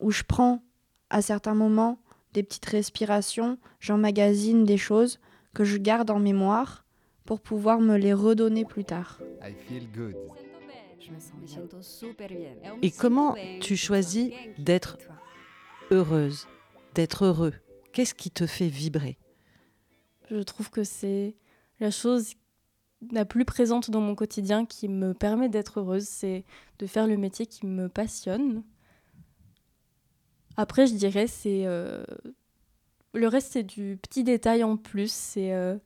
où 0.00 0.10
je 0.10 0.22
prends 0.26 0.62
à 1.10 1.20
certains 1.20 1.54
moments 1.54 1.98
des 2.32 2.42
petites 2.42 2.66
respirations, 2.66 3.58
j'emmagasine 3.78 4.64
des 4.64 4.78
choses 4.78 5.20
que 5.54 5.64
je 5.64 5.76
garde 5.76 6.10
en 6.10 6.18
mémoire 6.18 6.84
pour 7.24 7.40
pouvoir 7.40 7.80
me 7.80 7.96
les 7.96 8.12
redonner 8.12 8.64
plus 8.64 8.84
tard. 8.84 9.20
I 9.42 9.52
feel 9.52 9.90
good. 9.92 10.16
Et 12.82 12.90
comment 12.90 13.34
tu 13.60 13.76
choisis 13.76 14.30
d'être 14.58 14.98
heureuse, 15.90 16.46
d'être 16.94 17.24
heureux? 17.24 17.54
Qu'est-ce 17.92 18.14
qui 18.14 18.30
te 18.30 18.46
fait 18.46 18.68
vibrer? 18.68 19.18
Je 20.30 20.40
trouve 20.42 20.70
que 20.70 20.84
c'est 20.84 21.34
la 21.80 21.90
chose 21.90 22.34
la 23.10 23.24
plus 23.24 23.44
présente 23.44 23.90
dans 23.90 24.00
mon 24.00 24.14
quotidien 24.14 24.66
qui 24.66 24.88
me 24.88 25.14
permet 25.14 25.48
d'être 25.48 25.80
heureuse, 25.80 26.06
c'est 26.06 26.44
de 26.78 26.86
faire 26.86 27.06
le 27.06 27.16
métier 27.16 27.46
qui 27.46 27.66
me 27.66 27.88
passionne. 27.88 28.62
Après, 30.56 30.86
je 30.86 30.94
dirais, 30.94 31.26
c'est. 31.26 31.66
Euh, 31.66 32.04
le 33.12 33.28
reste, 33.28 33.52
c'est 33.52 33.62
du 33.62 33.98
petit 34.00 34.24
détail 34.24 34.62
en 34.64 34.76
plus. 34.76 35.12
C'est 35.12 35.52
euh, 35.52 35.76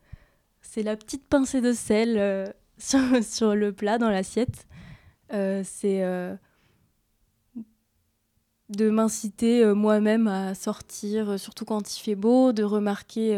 la 0.77 0.97
petite 0.97 1.27
pincée 1.27 1.61
de 1.61 1.73
sel 1.73 2.17
euh, 2.19 2.47
sur, 3.23 3.55
le 3.55 3.73
plat, 3.73 3.99
dans 3.99 4.11
l'assiette. 4.11 4.67
Euh, 5.33 5.63
c'est 5.65 6.03
de 8.71 8.89
m'inciter 8.89 9.65
moi-même 9.75 10.27
à 10.27 10.55
sortir, 10.55 11.39
surtout 11.39 11.65
quand 11.65 11.97
il 11.97 12.01
fait 12.01 12.15
beau, 12.15 12.53
de 12.53 12.63
remarquer 12.63 13.37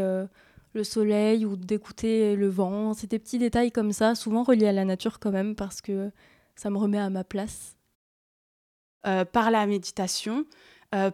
le 0.72 0.84
soleil 0.84 1.44
ou 1.44 1.56
d'écouter 1.56 2.36
le 2.36 2.48
vent. 2.48 2.94
C'est 2.94 3.10
des 3.10 3.18
petits 3.18 3.38
détails 3.38 3.72
comme 3.72 3.92
ça, 3.92 4.14
souvent 4.14 4.44
reliés 4.44 4.68
à 4.68 4.72
la 4.72 4.84
nature 4.84 5.18
quand 5.18 5.32
même, 5.32 5.54
parce 5.54 5.80
que 5.80 6.10
ça 6.54 6.70
me 6.70 6.78
remet 6.78 6.98
à 6.98 7.10
ma 7.10 7.24
place. 7.24 7.76
par 9.02 9.50
la 9.50 9.66
méditation, 9.66 10.46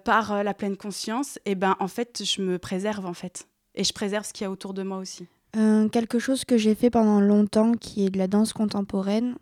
par 0.05 0.45
la 0.45 0.55
pleine 0.55 0.76
conscience, 0.76 1.38
et 1.38 1.52
eh 1.52 1.55
ben 1.55 1.76
en 1.81 1.88
fait, 1.88 2.23
je 2.25 2.43
me 2.43 2.59
préserve 2.59 3.07
en 3.07 3.14
fait, 3.14 3.49
et 3.75 3.85
je 3.85 3.93
préserve 3.93 4.25
ce 4.25 4.33
qu'il 4.33 4.45
y 4.45 4.47
a 4.47 4.50
autour 4.50 4.75
de 4.75 4.83
moi 4.83 4.99
aussi. 4.99 5.26
quelque 5.52 6.19
chose 6.19 6.45
que 6.45 6.57
j'ai 6.57 6.75
fait 6.75 6.91
pendant 6.91 7.21
longtemps, 7.21 7.73
qui 7.73 8.07
est 8.07 8.11
de 8.11 8.19
la 8.19 8.29
danse 8.29 8.52
contemporaine, 8.52 9.35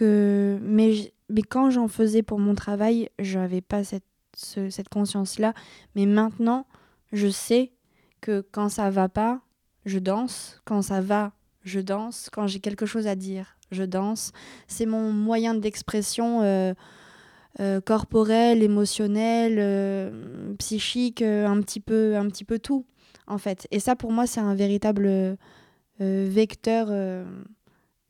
mais, 0.00 1.12
mais 1.28 1.42
quand 1.42 1.70
j'en 1.70 1.88
faisais 1.88 2.22
pour 2.22 2.38
mon 2.38 2.54
travail, 2.54 3.08
je 3.18 3.38
n'avais 3.38 3.60
pas 3.60 3.84
cette, 3.84 4.04
cette 4.34 4.88
conscience-là. 4.88 5.54
Mais 5.94 6.06
maintenant, 6.06 6.66
je 7.12 7.28
sais 7.28 7.72
que 8.20 8.44
quand 8.52 8.68
ça 8.68 8.90
va 8.90 9.08
pas, 9.08 9.40
je 9.84 9.98
danse. 9.98 10.60
Quand 10.64 10.82
ça 10.82 11.00
va, 11.00 11.32
je 11.62 11.80
danse. 11.80 12.28
Quand 12.32 12.46
j'ai 12.46 12.60
quelque 12.60 12.86
chose 12.86 13.06
à 13.06 13.14
dire, 13.14 13.56
je 13.70 13.84
danse. 13.84 14.32
C'est 14.66 14.86
mon 14.86 15.12
moyen 15.12 15.54
d'expression 15.54 16.42
euh, 16.42 16.74
euh, 17.60 17.80
corporel, 17.80 18.62
émotionnel, 18.62 19.56
euh, 19.58 20.54
psychique, 20.58 21.22
un, 21.22 21.60
petit 21.60 21.80
peu, 21.80 22.16
un 22.16 22.28
petit 22.28 22.44
peu 22.44 22.58
tout, 22.58 22.86
en 23.26 23.38
fait. 23.38 23.66
Et 23.70 23.80
ça, 23.80 23.96
pour 23.96 24.12
moi, 24.12 24.26
c'est 24.26 24.40
un 24.40 24.54
véritable 24.54 25.36
vecteur 25.98 26.90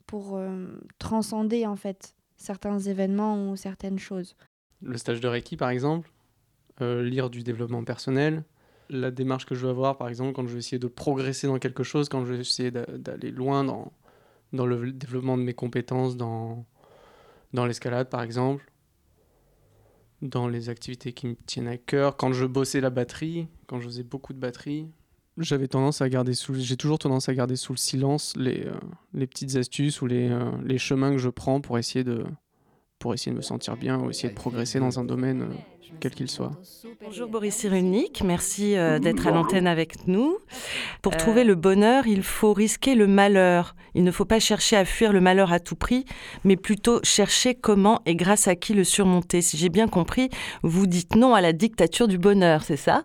pour 0.06 0.36
euh, 0.36 0.66
transcender 0.98 1.66
en 1.66 1.76
fait 1.76 2.14
certains 2.36 2.78
événements 2.78 3.50
ou 3.50 3.56
certaines 3.56 3.98
choses. 3.98 4.36
Le 4.82 4.96
stage 4.96 5.20
de 5.20 5.28
Reiki 5.28 5.56
par 5.56 5.70
exemple, 5.70 6.10
euh, 6.80 7.02
lire 7.02 7.30
du 7.30 7.42
développement 7.42 7.84
personnel, 7.84 8.44
la 8.88 9.10
démarche 9.10 9.46
que 9.46 9.54
je 9.54 9.66
veux 9.66 9.70
avoir 9.70 9.96
par 9.98 10.08
exemple 10.08 10.32
quand 10.32 10.46
je 10.46 10.52
veux 10.52 10.58
essayer 10.58 10.78
de 10.78 10.86
progresser 10.86 11.46
dans 11.46 11.58
quelque 11.58 11.82
chose, 11.82 12.08
quand 12.08 12.24
je 12.24 12.34
veux 12.34 12.40
essayer 12.40 12.70
d'aller 12.70 13.30
loin 13.30 13.64
dans, 13.64 13.92
dans 14.52 14.66
le 14.66 14.92
développement 14.92 15.36
de 15.36 15.42
mes 15.42 15.54
compétences, 15.54 16.16
dans, 16.16 16.64
Dans 17.52 17.66
l'escalade, 17.66 18.08
par 18.08 18.22
exemple. 18.22 18.70
Dans 20.22 20.48
les 20.48 20.68
activités 20.68 21.12
qui 21.12 21.26
me 21.26 21.36
tiennent 21.46 21.68
à 21.68 21.76
cœur. 21.76 22.16
Quand 22.16 22.32
je 22.32 22.46
bossais 22.46 22.80
la 22.80 22.90
batterie, 22.90 23.48
quand 23.66 23.80
je 23.80 23.86
faisais 23.86 24.02
beaucoup 24.02 24.32
de 24.32 24.38
batterie, 24.38 24.88
j'avais 25.38 25.68
tendance 25.68 26.00
à 26.00 26.08
garder 26.08 26.32
sous, 26.32 26.54
j'ai 26.54 26.76
toujours 26.76 26.98
tendance 26.98 27.28
à 27.28 27.34
garder 27.34 27.56
sous 27.56 27.74
le 27.74 27.78
silence 27.78 28.32
les, 28.36 28.66
euh, 28.66 29.26
petites 29.26 29.56
astuces 29.56 30.00
ou 30.00 30.06
euh, 30.06 30.50
les 30.64 30.78
chemins 30.78 31.12
que 31.12 31.18
je 31.18 31.28
prends 31.28 31.60
pour 31.60 31.78
essayer 31.78 32.04
de, 32.04 32.24
pour 32.98 33.14
essayer 33.14 33.32
de 33.32 33.36
me 33.36 33.42
sentir 33.42 33.76
bien 33.76 33.98
ou 34.00 34.10
essayer 34.10 34.30
de 34.30 34.34
progresser 34.34 34.80
dans 34.80 34.98
un 34.98 35.04
domaine 35.04 35.42
euh, 35.42 35.54
quel 36.00 36.12
qu'il 36.12 36.28
soit. 36.28 36.52
Bonjour 37.02 37.28
Boris 37.28 37.54
Cyrulnik, 37.54 38.22
merci 38.24 38.76
euh, 38.76 38.98
d'être 38.98 39.26
à 39.26 39.30
l'antenne 39.30 39.66
avec 39.66 40.08
nous. 40.08 40.38
Pour 41.02 41.16
trouver 41.16 41.44
le 41.44 41.54
bonheur, 41.54 42.06
il 42.06 42.22
faut 42.22 42.52
risquer 42.52 42.94
le 42.94 43.06
malheur. 43.06 43.74
Il 43.94 44.04
ne 44.04 44.10
faut 44.10 44.24
pas 44.24 44.40
chercher 44.40 44.76
à 44.76 44.84
fuir 44.84 45.12
le 45.12 45.20
malheur 45.20 45.52
à 45.52 45.60
tout 45.60 45.76
prix, 45.76 46.04
mais 46.44 46.56
plutôt 46.56 47.00
chercher 47.02 47.54
comment 47.54 48.00
et 48.06 48.14
grâce 48.14 48.48
à 48.48 48.56
qui 48.56 48.74
le 48.74 48.84
surmonter. 48.84 49.40
Si 49.40 49.56
j'ai 49.56 49.68
bien 49.68 49.88
compris, 49.88 50.28
vous 50.62 50.86
dites 50.86 51.16
non 51.16 51.34
à 51.34 51.40
la 51.40 51.52
dictature 51.52 52.08
du 52.08 52.18
bonheur, 52.18 52.62
c'est 52.62 52.76
ça? 52.76 53.02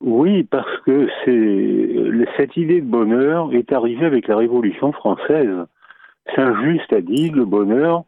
Oui, 0.00 0.42
parce 0.42 0.80
que 0.84 1.08
cette 2.36 2.56
idée 2.56 2.80
de 2.80 2.86
bonheur 2.86 3.52
est 3.54 3.72
arrivée 3.72 4.06
avec 4.06 4.26
la 4.26 4.36
Révolution 4.36 4.92
française. 4.92 5.66
Saint-Just 6.34 6.92
a 6.92 7.00
dit 7.00 7.30
le 7.30 7.44
bonheur 7.44 8.04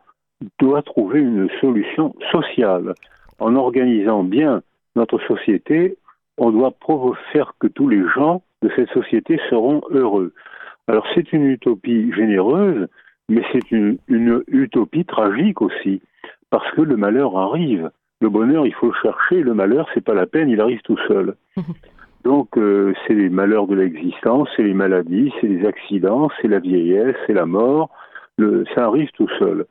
doit 0.59 0.83
trouver 0.83 1.21
une 1.21 1.49
solution 1.61 2.15
sociale. 2.33 2.95
En 3.39 3.55
organisant 3.57 4.23
bien 4.23 4.63
notre 4.97 5.19
société, 5.27 5.97
on 6.39 6.51
doit 6.51 6.75
faire 7.33 7.55
que 7.59 7.67
tous 7.67 7.89
les 7.89 8.03
gens 8.15 8.43
de 8.63 8.71
cette 8.77 8.91
société 8.91 9.41
seront 9.51 9.83
heureux. 9.91 10.33
Alors 10.87 11.07
c'est 11.15 11.33
une 11.33 11.47
utopie 11.47 12.13
généreuse, 12.13 12.89
mais 13.29 13.43
c'est 13.53 13.71
une, 13.71 13.99
une, 14.09 14.43
utopie 14.49 15.05
tragique 15.05 15.63
aussi, 15.63 16.03
parce 16.51 16.71
que 16.73 16.83
le 16.83 16.97
malheur 16.97 17.37
arrive. 17.39 17.91
Le 18.21 18.29
bonheur, 18.29 18.67
il 18.67 18.75
faut 18.75 18.87
le 18.87 18.95
chercher. 19.03 19.41
Le 19.43 19.55
malheur, 19.55 19.89
c'est 19.93 20.05
pas 20.05 20.15
la 20.15 20.27
peine, 20.27 20.49
il 20.49 20.61
arrive 20.61 20.81
tout 20.83 20.99
seul. 21.09 21.35
Donc 22.25 22.57
euh, 22.57 22.95
c'est 23.07 23.15
les 23.15 23.29
malheurs 23.29 23.67
de 23.67 23.75
l'existence, 23.75 24.49
c'est 24.57 24.63
les 24.63 24.73
maladies, 24.73 25.31
c'est 25.41 25.47
les 25.47 25.67
accidents, 25.67 26.31
c'est 26.41 26.49
la 26.49 26.59
vieillesse, 26.59 27.17
c'est 27.27 27.35
la 27.35 27.45
mort. 27.45 27.91
Le, 28.39 28.65
ça 28.75 28.87
arrive 28.87 29.11
tout 29.13 29.29
seul. 29.39 29.67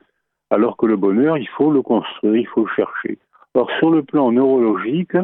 Alors 0.53 0.77
que 0.77 0.86
le 0.86 0.98
bonheur, 0.98 1.39
il 1.39 1.48
faut 1.48 1.72
le 1.72 1.81
construire, 1.81 2.36
il 2.36 2.45
faut 2.45 2.65
le 2.65 2.75
chercher. 2.75 3.17
Or, 3.55 3.67
sur 3.79 3.89
le 3.89 4.03
plan 4.03 4.31
neurologique, 4.31 5.17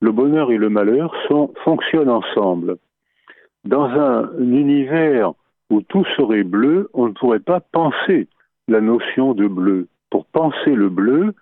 le 0.00 0.12
bonheur 0.12 0.52
et 0.52 0.58
le 0.58 0.68
malheur 0.68 1.12
sont, 1.26 1.52
fonctionnent 1.64 2.08
ensemble. 2.08 2.76
Dans 3.64 3.86
un 3.86 4.30
univers 4.38 5.32
où 5.70 5.80
tout 5.80 6.04
serait 6.16 6.44
bleu, 6.44 6.88
on 6.94 7.08
ne 7.08 7.12
pourrait 7.14 7.40
pas 7.40 7.58
penser 7.58 8.28
la 8.68 8.80
notion 8.80 9.34
de 9.34 9.48
bleu. 9.48 9.88
Pour 10.08 10.24
penser 10.26 10.76
le 10.76 10.88
bleu, 10.88 11.34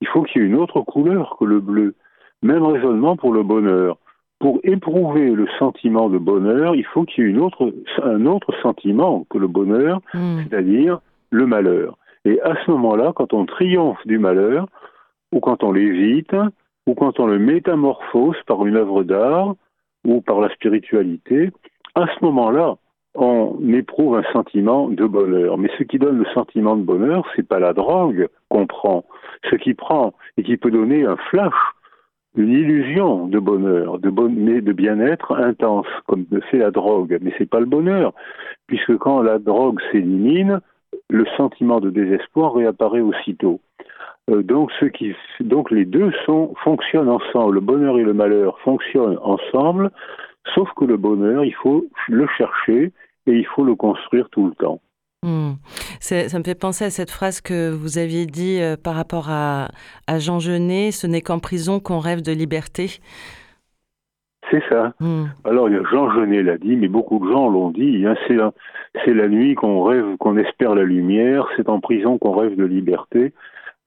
il 0.00 0.08
faut 0.08 0.22
qu'il 0.24 0.42
y 0.42 0.44
ait 0.44 0.48
une 0.48 0.56
autre 0.56 0.80
couleur 0.80 1.36
que 1.38 1.44
le 1.44 1.60
bleu. 1.60 1.94
Même 2.42 2.64
raisonnement 2.64 3.16
pour 3.16 3.32
le 3.32 3.44
bonheur. 3.44 3.96
Pour 4.40 4.58
éprouver 4.64 5.30
le 5.30 5.46
sentiment 5.60 6.08
de 6.10 6.18
bonheur, 6.18 6.74
il 6.74 6.84
faut 6.84 7.04
qu'il 7.04 7.22
y 7.22 7.26
ait 7.28 7.30
une 7.30 7.40
autre, 7.40 7.72
un 8.02 8.26
autre 8.26 8.52
sentiment 8.60 9.24
que 9.30 9.38
le 9.38 9.46
bonheur, 9.46 10.00
Hmm. 10.14 10.42
c'est-à-dire 10.42 10.98
le 11.30 11.46
malheur. 11.46 11.96
Et 12.28 12.42
à 12.42 12.54
ce 12.62 12.70
moment-là, 12.72 13.12
quand 13.16 13.32
on 13.32 13.46
triomphe 13.46 14.06
du 14.06 14.18
malheur, 14.18 14.66
ou 15.32 15.40
quand 15.40 15.64
on 15.64 15.72
l'évite, 15.72 16.36
ou 16.86 16.94
quand 16.94 17.18
on 17.20 17.26
le 17.26 17.38
métamorphose 17.38 18.36
par 18.46 18.66
une 18.66 18.76
œuvre 18.76 19.02
d'art, 19.02 19.54
ou 20.04 20.20
par 20.20 20.38
la 20.40 20.50
spiritualité, 20.50 21.50
à 21.94 22.06
ce 22.06 22.22
moment-là, 22.26 22.76
on 23.14 23.56
éprouve 23.72 24.18
un 24.18 24.30
sentiment 24.34 24.90
de 24.90 25.06
bonheur. 25.06 25.56
Mais 25.56 25.70
ce 25.78 25.84
qui 25.84 25.98
donne 25.98 26.18
le 26.18 26.26
sentiment 26.34 26.76
de 26.76 26.82
bonheur, 26.82 27.24
c'est 27.34 27.48
pas 27.48 27.60
la 27.60 27.72
drogue 27.72 28.28
qu'on 28.50 28.66
prend. 28.66 29.06
Ce 29.48 29.56
qui 29.56 29.72
prend 29.72 30.12
et 30.36 30.42
qui 30.42 30.58
peut 30.58 30.70
donner 30.70 31.06
un 31.06 31.16
flash, 31.30 31.54
une 32.36 32.50
illusion 32.50 33.26
de 33.26 33.38
bonheur, 33.38 33.98
de, 34.00 34.10
de 34.10 34.72
bien-être 34.72 35.34
intense, 35.34 35.86
comme 36.06 36.26
le 36.30 36.42
fait 36.42 36.58
la 36.58 36.70
drogue. 36.70 37.16
Mais 37.22 37.32
c'est 37.38 37.48
pas 37.48 37.60
le 37.60 37.66
bonheur, 37.66 38.12
puisque 38.66 38.98
quand 38.98 39.22
la 39.22 39.38
drogue 39.38 39.80
s'élimine, 39.90 40.60
le 41.08 41.24
sentiment 41.36 41.80
de 41.80 41.90
désespoir 41.90 42.54
réapparaît 42.54 43.00
aussitôt. 43.00 43.60
Euh, 44.30 44.42
donc, 44.42 45.70
les 45.70 45.84
deux 45.84 46.12
sont, 46.26 46.54
fonctionnent 46.62 47.08
ensemble. 47.08 47.54
Le 47.54 47.60
bonheur 47.60 47.98
et 47.98 48.02
le 48.02 48.12
malheur 48.12 48.58
fonctionnent 48.60 49.18
ensemble, 49.22 49.90
sauf 50.54 50.68
que 50.76 50.84
le 50.84 50.96
bonheur, 50.96 51.44
il 51.44 51.54
faut 51.54 51.86
le 52.08 52.26
chercher 52.36 52.92
et 53.26 53.32
il 53.32 53.46
faut 53.46 53.64
le 53.64 53.74
construire 53.74 54.28
tout 54.30 54.46
le 54.46 54.54
temps. 54.54 54.80
Hmm. 55.24 55.54
Ça 56.00 56.38
me 56.38 56.44
fait 56.44 56.54
penser 56.54 56.84
à 56.84 56.90
cette 56.90 57.10
phrase 57.10 57.40
que 57.40 57.70
vous 57.70 57.98
aviez 57.98 58.26
dit 58.26 58.60
euh, 58.60 58.76
par 58.76 58.94
rapport 58.94 59.28
à 59.30 59.68
Jean 60.18 60.38
Genet, 60.38 60.92
ce 60.92 61.06
n'est 61.06 61.22
qu'en 61.22 61.40
prison 61.40 61.80
qu'on 61.80 61.98
rêve 61.98 62.22
de 62.22 62.32
liberté. 62.32 63.00
C'est 64.50 64.62
ça. 64.68 64.92
Hmm. 65.00 65.26
Alors 65.44 65.68
Jean 65.90 66.10
Genet 66.10 66.42
l'a 66.42 66.58
dit, 66.58 66.76
mais 66.76 66.88
beaucoup 66.88 67.18
de 67.18 67.30
gens 67.30 67.48
l'ont 67.50 67.70
dit. 67.70 68.04
Hein, 68.06 68.14
c'est 68.26 68.34
la, 68.34 68.52
c'est 69.04 69.14
la 69.14 69.28
nuit 69.28 69.54
qu'on 69.54 69.82
rêve, 69.82 70.16
qu'on 70.18 70.36
espère 70.36 70.74
la 70.74 70.84
lumière. 70.84 71.46
C'est 71.56 71.68
en 71.68 71.80
prison 71.80 72.18
qu'on 72.18 72.32
rêve 72.32 72.56
de 72.56 72.64
liberté. 72.64 73.32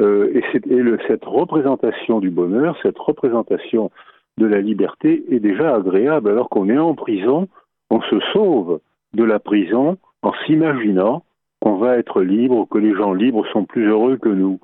Euh, 0.02 0.32
et, 0.34 0.43
c'est, 0.52 0.65
et 0.67 0.82
le, 0.82 0.97
cette 1.08 1.26
représentation 1.26 2.19
du 2.19 2.30
bonheur, 2.30 2.78
cette 2.82 2.97
représentation 2.97 3.91
de 4.38 4.45
la 4.45 4.62
liberté 4.62 5.24
est 5.32 5.39
déjà 5.39 5.76
agréable. 5.76 6.30
Alors 6.30 6.50
qu'on 6.50 6.69
est 6.69 6.78
en 6.78 6.95
prison, 6.95 7.47
on 7.89 8.02
se 8.02 8.19
sauve 8.34 8.80
de 9.13 9.24
la 9.24 9.39
prison 9.39 9.97
en 10.21 10.34
s'imaginant 10.45 11.24
qu'on 11.60 11.76
va 11.76 11.97
être 11.97 12.21
libre, 12.21 12.67
que 12.69 12.78
les 12.78 12.95
gens 12.95 13.13
libres 13.13 13.45
sont 13.52 13.65
plus 13.65 13.88
heureux 13.88 14.17
que 14.17 14.30
nous. 14.30 14.60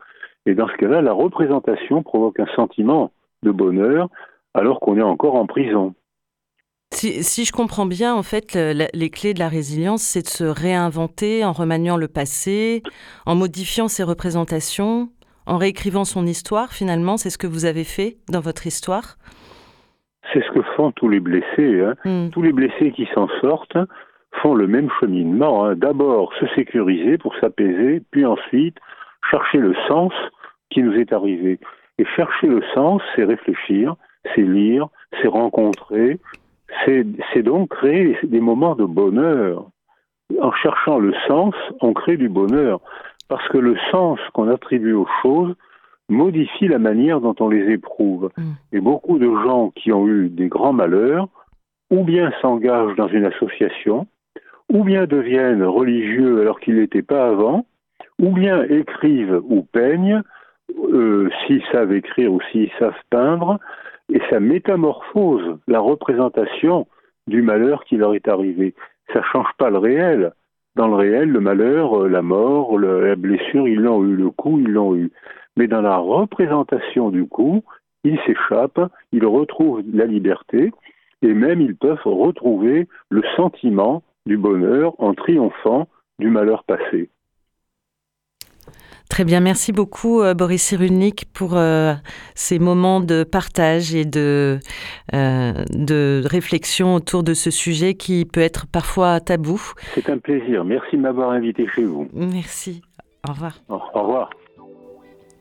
Et 0.45 0.55
dans 0.55 0.67
ce 0.67 0.75
cas-là, 0.77 1.01
la 1.01 1.13
représentation 1.13 2.03
provoque 2.03 2.39
un 2.39 2.47
sentiment 2.55 3.11
de 3.43 3.51
bonheur 3.51 4.09
alors 4.57 4.79
qu'on 4.79 4.97
est 4.97 5.03
encore 5.03 5.35
en 5.35 5.45
prison. 5.45 5.93
Si, 6.91 7.23
si, 7.23 7.45
je 7.45 7.51
comprends 7.51 7.85
bien, 7.85 8.15
en 8.15 8.23
fait, 8.23 8.55
le, 8.55 8.85
les 8.93 9.09
clés 9.09 9.33
de 9.33 9.39
la 9.39 9.49
résilience, 9.49 10.01
c'est 10.01 10.23
de 10.23 10.27
se 10.27 10.45
réinventer 10.45 11.43
en 11.43 11.51
remaniant 11.51 11.97
le 11.97 12.07
passé, 12.07 12.81
en 13.25 13.35
modifiant 13.35 13.87
ses 13.87 14.03
représentations, 14.03 15.09
en 15.45 15.57
réécrivant 15.57 16.05
son 16.05 16.25
histoire, 16.25 16.71
finalement. 16.71 17.17
C'est 17.17 17.29
ce 17.29 17.37
que 17.37 17.47
vous 17.47 17.65
avez 17.65 17.83
fait 17.83 18.17
dans 18.31 18.39
votre 18.39 18.65
histoire 18.67 19.17
C'est 20.31 20.41
ce 20.41 20.51
que 20.51 20.61
font 20.75 20.91
tous 20.91 21.09
les 21.09 21.19
blessés. 21.19 21.81
Hein. 21.81 21.95
Mm. 22.05 22.29
Tous 22.29 22.41
les 22.41 22.53
blessés 22.53 22.91
qui 22.91 23.07
s'en 23.13 23.27
sortent 23.41 23.77
font 24.41 24.55
le 24.55 24.67
même 24.67 24.89
cheminement. 24.99 25.65
Hein. 25.65 25.75
D'abord 25.75 26.33
se 26.39 26.47
sécuriser 26.55 27.17
pour 27.17 27.35
s'apaiser, 27.41 28.01
puis 28.11 28.25
ensuite 28.25 28.77
chercher 29.29 29.57
le 29.57 29.75
sens 29.89 30.13
qui 30.69 30.81
nous 30.81 30.93
est 30.93 31.11
arrivé. 31.11 31.59
Et 31.99 32.05
chercher 32.15 32.47
le 32.47 32.61
sens, 32.73 33.01
c'est 33.15 33.25
réfléchir, 33.25 33.95
c'est 34.35 34.41
lire, 34.41 34.87
c'est 35.21 35.27
rencontrer, 35.27 36.19
c'est 36.85 37.43
donc 37.43 37.69
créer 37.69 38.17
des 38.23 38.39
moments 38.39 38.75
de 38.75 38.85
bonheur. 38.85 39.69
En 40.41 40.51
cherchant 40.51 40.99
le 40.99 41.13
sens, 41.27 41.55
on 41.81 41.93
crée 41.93 42.17
du 42.17 42.29
bonheur. 42.29 42.81
Parce 43.29 43.47
que 43.49 43.57
le 43.57 43.75
sens 43.91 44.19
qu'on 44.33 44.49
attribue 44.49 44.93
aux 44.93 45.07
choses 45.21 45.55
modifie 46.09 46.67
la 46.67 46.79
manière 46.79 47.19
dont 47.19 47.35
on 47.39 47.49
les 47.49 47.71
éprouve. 47.71 48.29
Mm. 48.37 48.51
Et 48.73 48.79
beaucoup 48.79 49.19
de 49.19 49.29
gens 49.43 49.71
qui 49.71 49.91
ont 49.91 50.07
eu 50.07 50.29
des 50.29 50.47
grands 50.47 50.73
malheurs, 50.73 51.27
ou 51.89 52.03
bien 52.03 52.31
s'engagent 52.41 52.95
dans 52.95 53.07
une 53.07 53.25
association, 53.25 54.07
ou 54.71 54.83
bien 54.83 55.05
deviennent 55.05 55.63
religieux 55.63 56.41
alors 56.41 56.59
qu'ils 56.59 56.75
n'étaient 56.75 57.01
pas 57.01 57.27
avant, 57.27 57.65
ou 58.19 58.31
bien 58.31 58.63
écrivent 58.63 59.41
ou 59.47 59.63
peignent, 59.63 60.23
euh, 60.75 61.29
s'ils 61.45 61.63
savent 61.71 61.93
écrire 61.93 62.31
ou 62.31 62.39
s'ils 62.51 62.71
savent 62.79 62.93
peindre, 63.09 63.59
et 64.11 64.21
ça 64.29 64.39
métamorphose 64.39 65.57
la 65.67 65.79
représentation 65.79 66.87
du 67.27 67.41
malheur 67.41 67.83
qui 67.85 67.97
leur 67.97 68.13
est 68.15 68.27
arrivé. 68.27 68.73
Ça 69.13 69.21
change 69.31 69.51
pas 69.57 69.69
le 69.69 69.77
réel. 69.77 70.31
Dans 70.75 70.87
le 70.87 70.95
réel, 70.95 71.29
le 71.29 71.39
malheur, 71.39 72.07
la 72.07 72.21
mort, 72.21 72.77
la 72.79 73.15
blessure, 73.15 73.67
ils 73.67 73.81
l'ont 73.81 74.03
eu, 74.03 74.15
le 74.15 74.29
coup, 74.29 74.59
ils 74.59 74.71
l'ont 74.71 74.95
eu. 74.95 75.11
Mais 75.57 75.67
dans 75.67 75.81
la 75.81 75.97
représentation 75.97 77.09
du 77.09 77.25
coup, 77.25 77.63
ils 78.03 78.19
s'échappent, 78.25 78.91
ils 79.11 79.25
retrouvent 79.25 79.83
la 79.91 80.05
liberté, 80.05 80.71
et 81.21 81.33
même 81.33 81.61
ils 81.61 81.75
peuvent 81.75 82.05
retrouver 82.05 82.87
le 83.09 83.23
sentiment 83.35 84.03
du 84.25 84.37
bonheur 84.37 84.93
en 84.99 85.13
triomphant 85.13 85.87
du 86.19 86.29
malheur 86.29 86.63
passé. 86.63 87.09
Très 89.17 89.25
bien, 89.25 89.39
merci 89.39 89.71
beaucoup 89.71 90.21
euh, 90.21 90.35
Boris 90.35 90.61
Cyrulnik 90.61 91.25
pour 91.33 91.57
euh, 91.57 91.95
ces 92.35 92.59
moments 92.59 92.99
de 92.99 93.23
partage 93.23 93.95
et 93.95 94.05
de, 94.05 94.59
euh, 95.15 95.53
de 95.71 96.21
réflexion 96.23 96.93
autour 96.93 97.23
de 97.23 97.33
ce 97.33 97.49
sujet 97.49 97.95
qui 97.95 98.25
peut 98.25 98.41
être 98.41 98.67
parfois 98.67 99.19
tabou. 99.19 99.59
C'est 99.95 100.11
un 100.11 100.19
plaisir, 100.19 100.63
merci 100.63 100.97
de 100.97 101.01
m'avoir 101.01 101.31
invité 101.31 101.65
chez 101.67 101.83
vous. 101.83 102.07
Merci, 102.13 102.83
au 103.27 103.31
revoir. 103.31 103.53
Au, 103.69 103.81
au 103.95 104.01
revoir. 104.03 104.29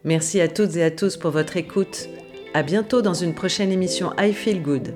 Merci 0.04 0.40
à 0.40 0.48
toutes 0.48 0.74
et 0.76 0.82
à 0.82 0.90
tous 0.90 1.18
pour 1.18 1.30
votre 1.30 1.58
écoute. 1.58 2.08
À 2.54 2.62
bientôt 2.62 3.02
dans 3.02 3.12
une 3.12 3.34
prochaine 3.34 3.70
émission 3.70 4.12
I 4.18 4.32
Feel 4.32 4.62
Good. 4.62 4.94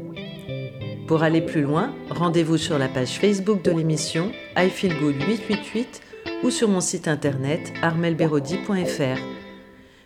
Pour 1.07 1.23
aller 1.23 1.43
plus 1.43 1.61
loin, 1.61 1.93
rendez-vous 2.09 2.57
sur 2.57 2.79
la 2.79 2.89
page 2.89 3.19
Facebook 3.19 3.63
de 3.63 3.73
l'émission 3.73 4.33
I 4.57 4.71
Feel 4.71 4.99
Good 4.99 5.17
888 5.29 6.10
ou 6.43 6.51
sur 6.51 6.69
mon 6.69 6.81
site 6.81 7.09
internet 7.09 7.73
armelberodi.fr. 7.83 9.21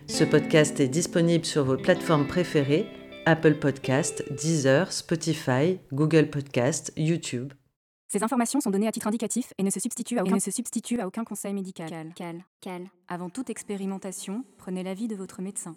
Ce 0.07 0.25
podcast 0.25 0.81
est 0.81 0.88
disponible 0.88 1.44
sur 1.44 1.64
vos 1.64 1.77
plateformes 1.77 2.27
préférées 2.27 2.87
Apple 3.27 3.55
Podcast, 3.55 4.25
Deezer, 4.31 4.92
Spotify, 4.92 5.79
Google 5.92 6.29
Podcast, 6.29 6.92
YouTube. 6.97 7.53
Ces 8.09 8.23
informations 8.23 8.61
sont 8.61 8.70
données 8.70 8.87
à 8.87 8.92
titre 8.92 9.07
indicatif 9.07 9.53
et 9.59 9.62
ne 9.62 9.70
se 9.70 9.81
substituent 9.81 10.18
à 10.18 10.23
aucun, 10.23 10.35
ne 10.35 10.40
se 10.40 10.51
substituent 10.51 11.01
à 11.01 11.07
aucun 11.07 11.25
conseil 11.25 11.55
médical. 11.55 11.88
Cal, 11.88 12.12
cal, 12.14 12.44
cal. 12.61 12.90
Avant 13.09 13.31
toute 13.31 13.51
expérimentation, 13.51 14.44
prenez 14.59 14.83
l'avis 14.83 15.09
de 15.09 15.16
votre 15.16 15.40
médecin. 15.40 15.75